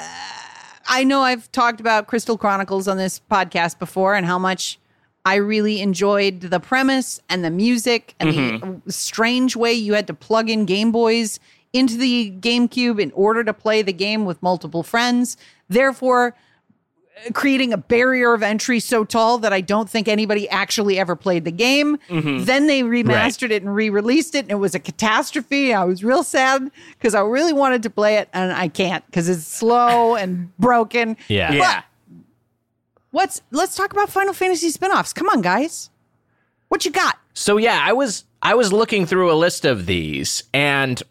[0.91, 4.79] I know I've talked about Crystal Chronicles on this podcast before and how much
[5.29, 8.89] I really enjoyed the premise and the music and the mm-hmm.
[8.89, 11.39] strange way you had to plug in Game Boys
[11.74, 15.37] into the GameCube in order to play the game with multiple friends.
[15.68, 16.35] Therefore,
[17.26, 21.14] uh, creating a barrier of entry so tall that I don't think anybody actually ever
[21.14, 21.99] played the game.
[22.09, 22.45] Mm-hmm.
[22.45, 25.74] Then they remastered it and re-released it, and it was a catastrophe.
[25.74, 29.29] I was real sad because I really wanted to play it, and I can't because
[29.29, 31.18] it's slow and broken.
[31.29, 31.53] Yeah.
[31.53, 31.83] yeah.
[33.11, 35.13] What's let's talk about Final Fantasy spin-offs.
[35.13, 35.91] Come on, guys.
[36.69, 37.19] What you got?
[37.33, 41.03] So yeah, I was I was looking through a list of these and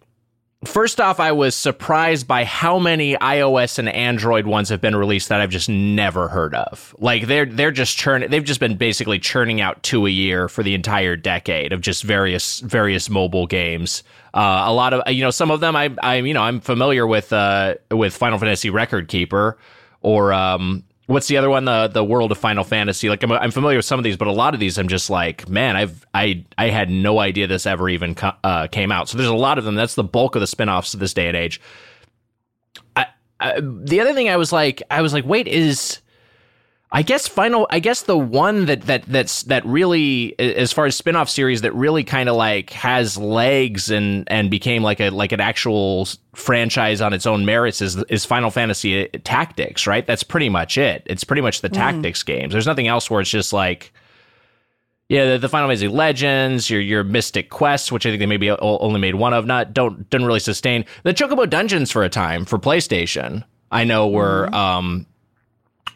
[0.65, 5.29] first off I was surprised by how many iOS and Android ones have been released
[5.29, 6.95] that I've just never heard of.
[6.99, 10.63] Like they're they're just churning they've just been basically churning out two a year for
[10.63, 14.03] the entire decade of just various various mobile games.
[14.33, 17.07] Uh, a lot of you know some of them I I you know I'm familiar
[17.07, 19.57] with uh with Final Fantasy Record Keeper
[20.01, 21.65] or um what's the other one?
[21.65, 23.09] The the world of final fantasy.
[23.09, 25.09] Like I'm, I'm familiar with some of these but a lot of these i'm just
[25.09, 29.09] like man i've i i had no idea this ever even co- uh, came out.
[29.09, 29.75] So there's a lot of them.
[29.75, 31.59] That's the bulk of the spin-offs to this day and age.
[32.95, 33.07] I,
[33.39, 35.99] I, the other thing i was like i was like wait is
[36.89, 37.67] I guess final.
[37.69, 41.75] I guess the one that that that's that really, as far as spin-off series, that
[41.75, 47.01] really kind of like has legs and and became like a like an actual franchise
[47.01, 50.07] on its own merits is is Final Fantasy uh, Tactics, right?
[50.07, 51.03] That's pretty much it.
[51.07, 52.53] It's pretty much the tactics games.
[52.53, 53.93] There's nothing else where it's just like.
[55.09, 58.49] Yeah, the, the Final Fantasy Legends, your your Mystic Quest, which I think they maybe
[58.49, 62.43] only made one of, not don't didn't really sustain the Chocobo Dungeons for a time
[62.45, 63.43] for PlayStation.
[63.71, 65.05] I know were um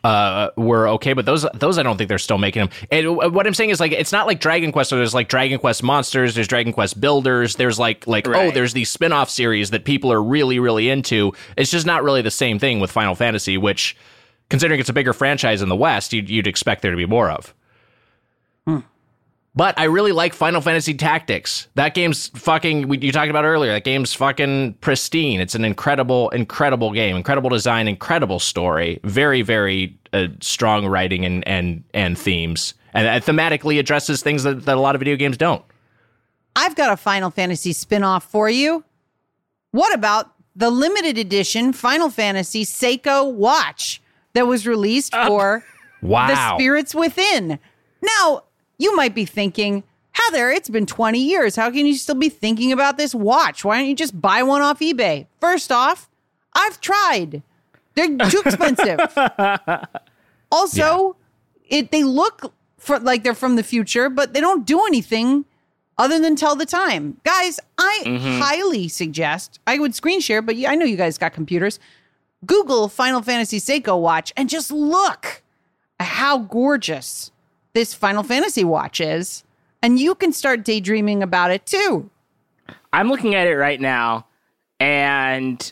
[0.03, 2.69] uh were okay, but those those I don't think they're still making them.
[2.91, 4.89] And what I'm saying is like it's not like Dragon Quest.
[4.89, 8.73] So there's like Dragon Quest Monsters, there's Dragon Quest Builders, there's like like oh there's
[8.73, 11.33] these spin-off series that people are really really into.
[11.57, 13.95] It's just not really the same thing with Final Fantasy, which
[14.49, 17.31] considering it's a bigger franchise in the West, you'd, you'd expect there to be more
[17.31, 17.53] of.
[19.53, 21.67] But I really like Final Fantasy Tactics.
[21.75, 22.87] That game's fucking.
[22.87, 23.73] we- You talked about earlier.
[23.73, 25.41] That game's fucking pristine.
[25.41, 27.17] It's an incredible, incredible game.
[27.17, 27.89] Incredible design.
[27.89, 29.01] Incredible story.
[29.03, 32.75] Very, very uh, strong writing and and and themes.
[32.93, 35.63] And it thematically addresses things that, that a lot of video games don't.
[36.55, 38.83] I've got a Final Fantasy spin-off for you.
[39.71, 44.01] What about the limited edition Final Fantasy Seiko watch
[44.33, 45.63] that was released for
[46.01, 46.27] Wow.
[46.27, 47.59] The Spirits Within?
[48.01, 48.43] Now,
[48.81, 51.55] you might be thinking, Heather, it's been 20 years.
[51.55, 53.63] How can you still be thinking about this watch?
[53.63, 55.27] Why don't you just buy one off eBay?
[55.39, 56.09] First off,
[56.53, 57.43] I've tried.
[57.95, 58.99] They're too expensive.
[60.51, 61.15] also,
[61.67, 65.45] it they look for like they're from the future, but they don't do anything
[65.97, 67.17] other than tell the time.
[67.23, 68.39] Guys, I mm-hmm.
[68.39, 71.79] highly suggest I would screen share, but I know you guys got computers.
[72.45, 75.43] Google Final Fantasy Seiko watch and just look
[75.99, 77.31] at how gorgeous
[77.73, 79.43] this Final Fantasy watch is.
[79.81, 82.09] And you can start daydreaming about it too.
[82.93, 84.25] I'm looking at it right now,
[84.79, 85.71] and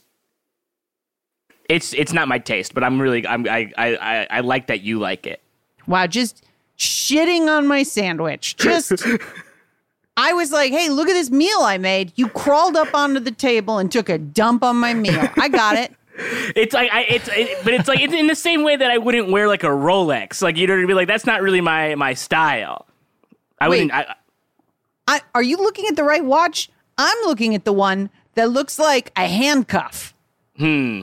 [1.67, 4.81] it's it's not my taste, but I'm really I'm I I I, I like that
[4.81, 5.41] you like it.
[5.85, 6.43] Wow, just
[6.77, 8.55] shitting on my sandwich.
[8.57, 8.93] Just
[10.15, 12.11] I was like, hey, look at this meal I made.
[12.15, 15.29] You crawled up onto the table and took a dump on my meal.
[15.37, 15.93] I got it.
[16.55, 18.97] It's like I it's it, but it's like it's in the same way that I
[18.97, 20.41] wouldn't wear like a Rolex.
[20.41, 22.85] Like you know, to be like that's not really my my style.
[23.61, 23.77] I Wait.
[23.83, 23.93] wouldn't.
[23.93, 24.15] I,
[25.07, 26.69] I, are you looking at the right watch?
[26.97, 30.13] I'm looking at the one that looks like a handcuff.
[30.57, 31.01] hmm.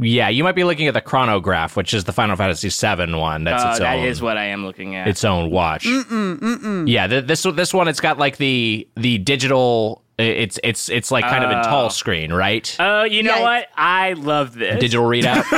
[0.00, 3.44] Yeah, you might be looking at the chronograph, which is the Final Fantasy VII one.
[3.44, 4.04] That's Uh, its that own.
[4.04, 5.06] is what I am looking at.
[5.06, 5.84] its own watch.
[5.86, 6.88] Mm-mm, mm-mm.
[6.88, 10.02] Yeah, th- this this one it's got like the the digital.
[10.16, 12.74] It's it's it's like kind of in tall screen, right?
[12.78, 13.66] Oh, you know Yeah, what?
[13.76, 14.78] I love this.
[14.78, 15.42] digital readout.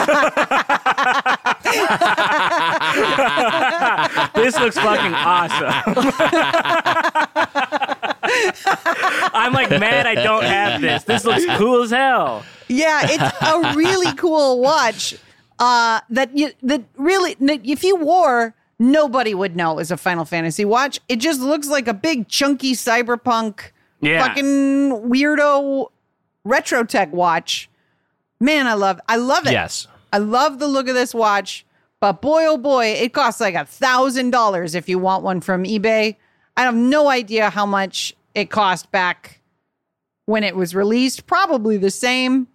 [4.34, 5.82] this looks fucking awesome.
[9.34, 11.04] I'm like mad I don't have this.
[11.04, 12.44] This looks cool as hell.
[12.68, 15.14] Yeah, it's a really cool watch.
[15.58, 19.96] Uh, that you that really that if you wore, nobody would know it was a
[19.96, 21.00] Final Fantasy watch.
[21.08, 23.70] It just looks like a big chunky cyberpunk
[24.00, 24.26] Yeah.
[24.26, 24.44] fucking
[25.10, 25.88] weirdo
[26.44, 27.68] retro tech watch.
[28.40, 29.52] Man, I love I love it.
[29.52, 29.86] Yes.
[30.12, 31.64] I love the look of this watch,
[32.00, 35.64] but boy oh boy, it costs like a thousand dollars if you want one from
[35.64, 36.16] eBay.
[36.56, 39.40] I have no idea how much it cost back
[40.26, 41.26] when it was released.
[41.26, 42.48] Probably the same.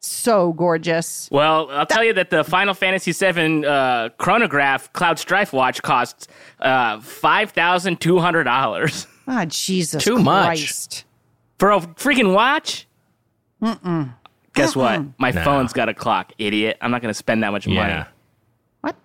[0.00, 1.28] So gorgeous.
[1.32, 6.28] Well, I'll tell you that the Final Fantasy VII uh, chronograph Cloud Strife watch costs
[6.60, 11.04] uh, five thousand two hundred dollars Ah, Jesus Too much.
[11.58, 12.86] For a freaking watch.
[13.62, 14.14] Mm-mm.
[14.54, 15.04] Guess what?
[15.18, 15.42] My No.
[15.42, 16.76] phone's got a clock, idiot.
[16.80, 17.74] I'm not going to spend that much Yeah.
[17.88, 18.04] money.
[18.82, 18.96] What?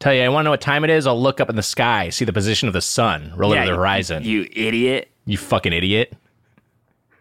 [0.00, 1.06] Tell you, I want to know what time it is.
[1.06, 3.72] I'll look up in the sky, see the position of the sun relative to the
[3.72, 4.22] you- horizon.
[4.24, 5.08] You, You idiot.
[5.24, 6.14] You fucking idiot.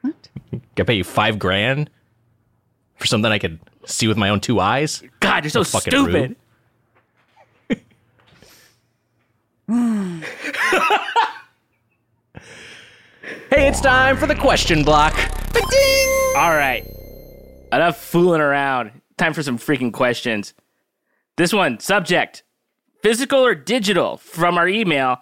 [0.02, 0.14] What?
[0.78, 1.90] I pay you five grand
[2.98, 5.02] for something I could see with my own two eyes.
[5.20, 6.36] God, you're so fucking stupid.
[7.70, 7.82] rude.
[13.50, 15.14] Hey, it's time for the question block.
[16.36, 16.84] All right.
[17.72, 18.92] Enough fooling around.
[19.18, 20.54] Time for some freaking questions.
[21.38, 22.44] This one, subject
[23.02, 25.22] physical or digital, from our email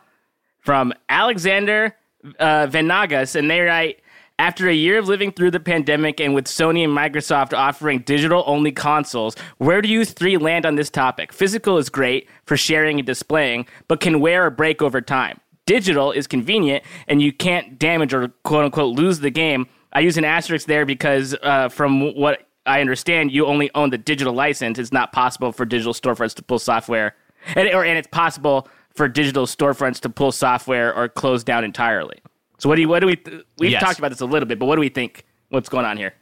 [0.59, 1.95] from Alexander
[2.39, 3.35] uh, Venagas.
[3.35, 4.01] And they write
[4.39, 8.43] After a year of living through the pandemic and with Sony and Microsoft offering digital
[8.47, 11.31] only consoles, where do you three land on this topic?
[11.31, 15.39] Physical is great for sharing and displaying, but can wear or break over time.
[15.65, 19.67] Digital is convenient and you can't damage or quote unquote lose the game.
[19.93, 23.97] I use an asterisk there because, uh, from what I understand, you only own the
[23.97, 24.77] digital license.
[24.79, 27.15] It's not possible for digital storefronts to pull software,
[27.55, 32.17] and, or, and it's possible for digital storefronts to pull software or close down entirely.
[32.57, 33.21] So, what do you, what do we,
[33.59, 33.83] we've Yes.
[33.83, 35.25] talked about this a little bit, but what do we think?
[35.49, 36.13] What's going on here?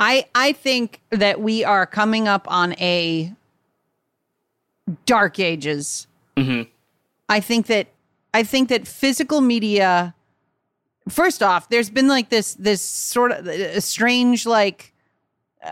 [0.00, 3.32] I I think that we are coming up on a
[5.06, 6.06] dark ages.
[6.36, 7.86] I think that
[8.34, 10.14] I think that physical media.
[11.08, 14.92] First off, there's been like this this sort of a strange like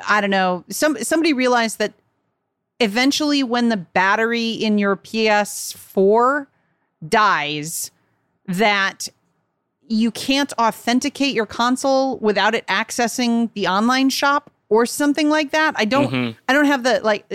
[0.08, 0.64] I don't know.
[0.70, 1.92] Some somebody realized that
[2.80, 6.46] eventually when the battery in your PS4
[7.06, 7.90] dies,
[8.46, 9.08] that
[9.88, 15.74] you can't authenticate your console without it accessing the online shop or something like that.
[15.76, 17.28] I don't I don't have the like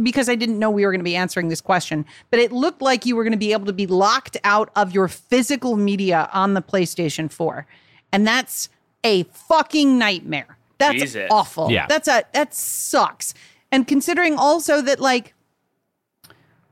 [0.00, 2.80] because I didn't know we were going to be answering this question, but it looked
[2.80, 6.30] like you were going to be able to be locked out of your physical media
[6.32, 7.66] on the PlayStation 4.
[8.12, 8.68] And that's
[9.02, 10.56] a fucking nightmare.
[10.78, 11.26] That's Jesus.
[11.32, 11.68] awful.
[11.68, 11.86] Yeah.
[11.88, 13.34] That's a that sucks.
[13.72, 15.34] And considering also that like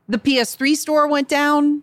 [0.09, 1.83] the PS3 store went down,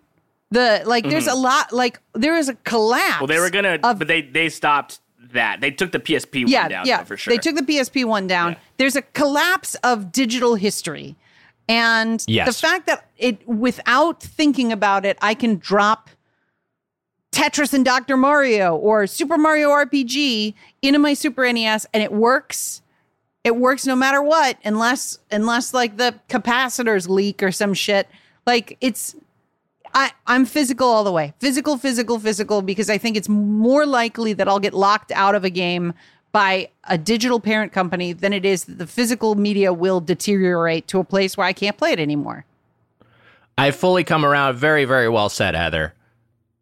[0.50, 3.02] the like there's a lot like there is a collapse.
[3.02, 3.20] Mm-hmm.
[3.20, 5.00] Well, they were gonna, of but they they stopped
[5.34, 5.60] that.
[5.60, 7.32] They took the PSP yeah, one down yeah, though, for sure.
[7.32, 8.52] They took the PSP one down.
[8.52, 8.58] Yeah.
[8.78, 11.14] There's a collapse of digital history.
[11.68, 12.46] And Yes.
[12.46, 16.10] the fact that it without thinking about it, I can drop
[17.32, 18.16] Tetris and Dr.
[18.16, 22.80] Mario or Super Mario RPG into my Super NES and it works.
[23.42, 28.08] It works no matter what, unless unless like the capacitors leak or some shit.
[28.46, 29.16] Like it's
[29.94, 31.34] I, I'm physical all the way.
[31.38, 35.44] Physical, physical, physical, because I think it's more likely that I'll get locked out of
[35.44, 35.94] a game
[36.32, 40.98] by a digital parent company than it is that the physical media will deteriorate to
[40.98, 42.44] a place where I can't play it anymore.
[43.56, 44.56] I fully come around.
[44.56, 45.94] Very, very well said, Heather.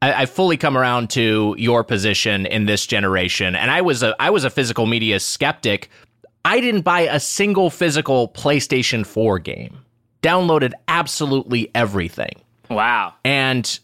[0.02, 4.14] I, I fully come around to your position in this generation, and I was a
[4.20, 5.88] I was a physical media skeptic.
[6.44, 9.78] I didn't buy a single physical PlayStation 4 game.
[10.22, 12.41] Downloaded absolutely everything.
[12.74, 13.14] Wow.
[13.24, 13.78] And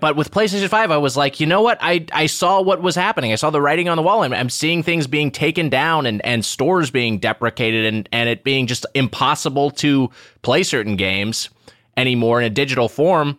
[0.00, 1.78] but with PlayStation 5 I was like, you know what?
[1.80, 3.32] I I saw what was happening.
[3.32, 6.24] I saw the writing on the wall and I'm seeing things being taken down and
[6.24, 10.10] and stores being deprecated and and it being just impossible to
[10.42, 11.50] play certain games
[11.96, 13.38] anymore in a digital form.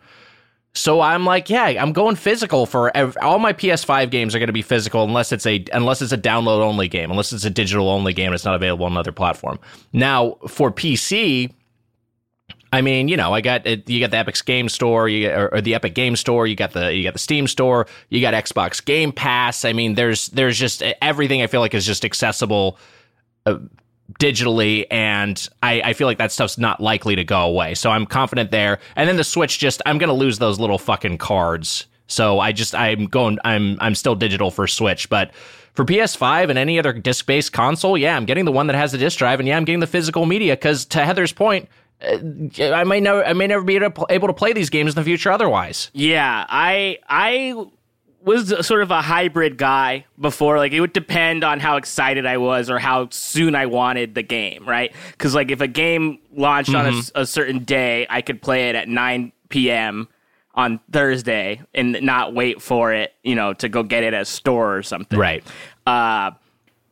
[0.72, 4.52] So I'm like, yeah, I'm going physical for all my PS5 games are going to
[4.52, 7.90] be physical unless it's a unless it's a download only game, unless it's a digital
[7.90, 9.58] only game it's not available on another platform.
[9.92, 11.52] Now, for PC,
[12.72, 15.54] I mean, you know, I got it, you got the Epic Game Store, you or,
[15.54, 18.34] or the Epic Game Store, you got the you got the Steam Store, you got
[18.34, 19.64] Xbox Game Pass.
[19.64, 21.42] I mean, there's there's just everything.
[21.42, 22.78] I feel like is just accessible
[23.46, 23.58] uh,
[24.20, 27.74] digitally, and I, I feel like that stuff's not likely to go away.
[27.74, 28.78] So I'm confident there.
[28.94, 31.86] And then the Switch, just I'm gonna lose those little fucking cards.
[32.06, 35.32] So I just I'm going I'm I'm still digital for Switch, but
[35.72, 38.98] for PS5 and any other disc-based console, yeah, I'm getting the one that has the
[38.98, 42.84] disc drive, and yeah, I'm getting the physical media because to Heather's point, uh, I
[42.84, 45.90] may never I may never be able to, play these games in the future otherwise.
[45.92, 47.66] Yeah, I I
[48.22, 50.58] was sort of a hybrid guy before.
[50.58, 54.22] Like it would depend on how excited I was or how soon I wanted the
[54.22, 54.94] game, right?
[55.12, 58.88] Because like if a game launched on a certain day, I could play it at
[58.88, 60.08] 9 p.m.
[60.54, 64.26] on Thursday and not wait for it, you know, to go get it at a
[64.26, 65.18] store or something.
[65.18, 65.44] Right.
[65.86, 66.32] Uh,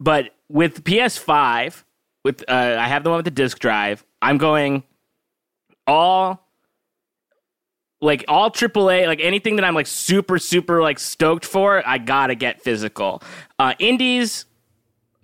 [0.00, 1.84] but with PS5,
[2.24, 4.04] with uh, I have the one with the disc drive.
[4.20, 4.82] I'm going
[5.88, 6.44] all
[8.00, 11.82] like all AAA, like anything that I'm like super super like stoked for.
[11.86, 13.22] I gotta get physical.
[13.58, 14.44] Uh, indies.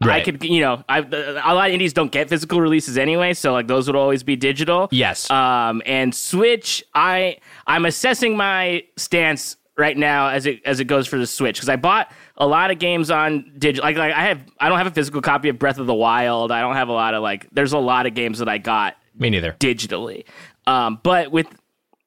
[0.02, 0.22] right.
[0.22, 3.52] I could, you know, I, a lot of indies don't get physical releases anyway, so
[3.52, 4.88] like those would always be digital.
[4.90, 5.30] Yes.
[5.30, 11.06] Um, and Switch, I I'm assessing my stance right now as it as it goes
[11.06, 13.84] for the Switch because I bought a lot of games on digital.
[13.88, 16.50] Like, like I have, I don't have a physical copy of Breath of the Wild.
[16.50, 17.46] I don't have a lot of like.
[17.52, 19.52] There's a lot of games that I got Me neither.
[19.60, 20.24] digitally.
[20.66, 21.46] Um, but with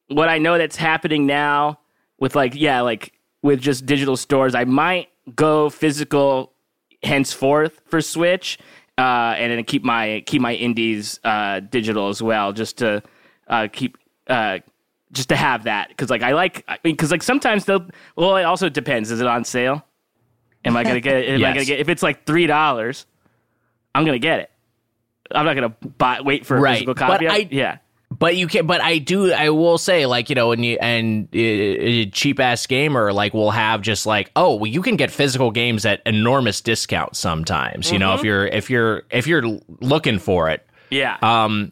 [0.08, 1.80] what I know that's happening now,
[2.20, 6.54] with like yeah, like with just digital stores, I might go physical
[7.04, 8.58] henceforth for Switch,
[8.98, 13.04] uh, and then keep my keep my indies uh, digital as well, just to
[13.48, 13.98] uh, keep.
[14.28, 14.60] Uh,
[15.14, 17.88] just to have that, because like I like, I mean, because like sometimes they'll.
[18.18, 19.10] Well, it also depends.
[19.10, 19.86] Is it on sale?
[20.66, 21.24] Am I gonna get?
[21.30, 21.80] Am I gonna get?
[21.80, 23.06] If it's like three dollars,
[23.96, 24.52] I'm gonna get it.
[25.32, 26.20] I'm not gonna buy.
[26.20, 27.28] Wait for a Right, physical but copy.
[27.30, 27.78] I- yeah.
[28.20, 28.66] But you can.
[28.66, 29.32] But I do.
[29.32, 33.52] I will say, like you know, and you and uh, cheap ass gamer like will
[33.52, 37.92] have just like, oh, well, you can get physical games at enormous discounts sometimes.
[37.92, 40.66] You know, if you're if you're if you're looking for it.
[40.90, 41.18] Yeah.
[41.22, 41.72] um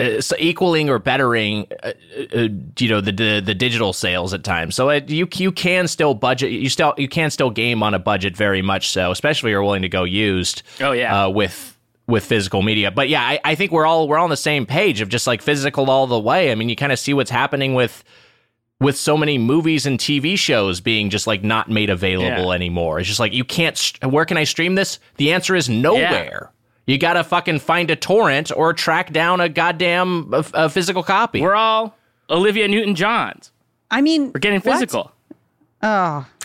[0.00, 1.92] uh, so equaling or bettering uh,
[2.34, 2.48] uh,
[2.78, 6.14] you know the, the the digital sales at times so it, you you can still
[6.14, 9.52] budget you still you can still game on a budget very much so especially if
[9.52, 11.26] you're willing to go used Oh, yeah.
[11.26, 11.73] uh, with
[12.06, 14.66] with physical media but yeah I, I think we're all we're all on the same
[14.66, 17.30] page of just like physical all the way i mean you kind of see what's
[17.30, 18.04] happening with
[18.80, 22.54] with so many movies and TV shows being just like not made available Yeah.
[22.54, 22.98] anymore.
[22.98, 23.78] It's just like you can't.
[23.78, 24.98] St- where can I stream this?
[25.16, 26.50] The answer is nowhere.
[26.86, 31.40] You gotta fucking find a torrent or track down a goddamn uh, a physical copy.
[31.40, 31.96] We're all
[32.28, 33.52] Olivia Newton Johns.
[33.92, 34.72] I mean, We're getting what?
[34.74, 35.12] physical.
[35.80, 36.26] Oh.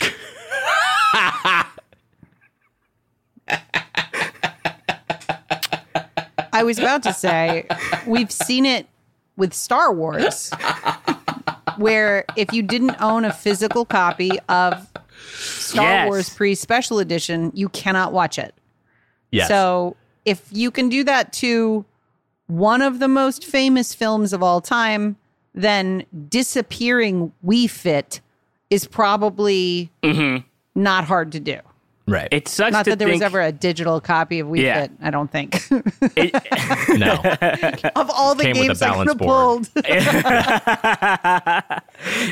[6.60, 7.66] I was about to say,
[8.06, 8.86] we've seen it
[9.36, 10.50] with Star Wars,
[11.78, 14.86] where if you didn't own a physical copy of
[15.32, 16.06] Star Yes.
[16.06, 18.54] Wars pre special edition, you cannot watch it.
[19.30, 19.48] yes.
[19.48, 19.96] So
[20.26, 21.86] if you can do that to
[22.46, 25.16] one of the most famous films of all time,
[25.54, 28.20] then disappearing Wii Fit
[28.68, 30.46] is probably mm-hmm.
[30.74, 31.58] not hard to do.
[32.10, 32.28] Right.
[32.30, 34.82] It sucks Not to that there think, was ever a digital copy of Wii Yeah.
[34.82, 35.56] Fit, I don't think.
[36.16, 36.34] it,
[36.98, 37.14] no.
[37.96, 39.68] of all the Came games I could have pulled.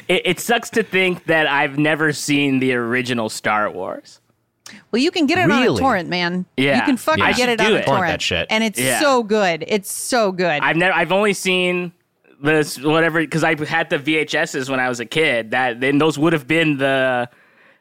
[0.09, 4.21] it, it sucks to think that I've never seen the original Star Wars.
[4.91, 6.45] well, you can get it on a torrent, man.
[6.57, 6.77] Yeah.
[6.77, 7.85] You can fucking I get it on do a it.
[7.87, 7.99] torrent.
[8.01, 8.47] Torrent that shit.
[8.51, 9.01] And it's Yeah.
[9.01, 9.65] so good.
[9.67, 10.63] It's so good.
[10.63, 11.93] I've never, I've only seen
[12.43, 15.51] this whatever because I had the VHSs when I was a kid.
[15.51, 17.29] That then those would have been the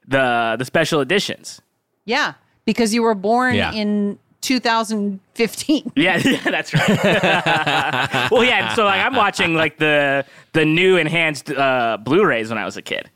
[0.07, 1.61] the the special editions.
[2.07, 2.33] Yeah.
[2.65, 3.71] Because you were born Yeah.
[3.73, 5.91] in 2015.
[5.95, 6.97] Yeah, yeah, that's right.
[8.31, 8.73] well, yeah.
[8.75, 12.81] So like, I'm watching like the the new enhanced uh, Blu-rays when I was a
[12.81, 13.09] kid.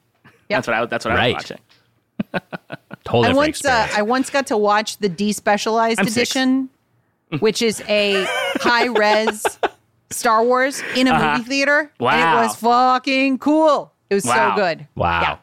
[0.50, 1.36] That's what I that's what I Right.
[1.36, 1.60] was watching.
[3.08, 3.98] Whole I different once uh, experience.
[3.98, 6.16] I once got to watch the despecialized I'm six.
[6.32, 6.70] edition,
[7.40, 8.26] which is a
[8.62, 9.44] high res
[10.12, 11.80] Star Wars in a movie theater.
[11.80, 12.40] And Wow.
[12.42, 13.92] it was fucking cool.
[14.10, 14.56] It was Wow.
[14.56, 14.88] so good.
[14.96, 15.40] Wow.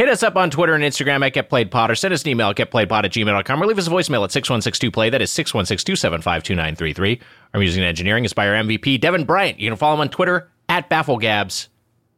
[0.00, 0.06] Yeah.
[0.06, 2.56] Hit us up on Twitter and Instagram at GetPlayedPod or send us an email at
[2.56, 5.10] GetPlayedPod at gmail.com or leave us a voicemail at 6162-PLAY.
[5.10, 7.20] That is 616-275-2933.
[7.52, 9.60] Our music and engineering is by our MVP, Devin Bryant.
[9.60, 11.68] You can follow him on Twitter at BaffleGabs.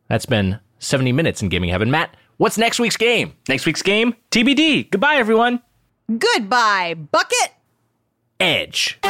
[0.09, 1.91] That's been 70 minutes in Gaming Heaven.
[1.91, 3.35] Matt, what's next week's game?
[3.49, 4.91] Next week's game, TBD.
[4.91, 5.61] Goodbye, everyone.
[6.19, 7.51] Goodbye, Bucket.
[8.39, 9.01] Edge.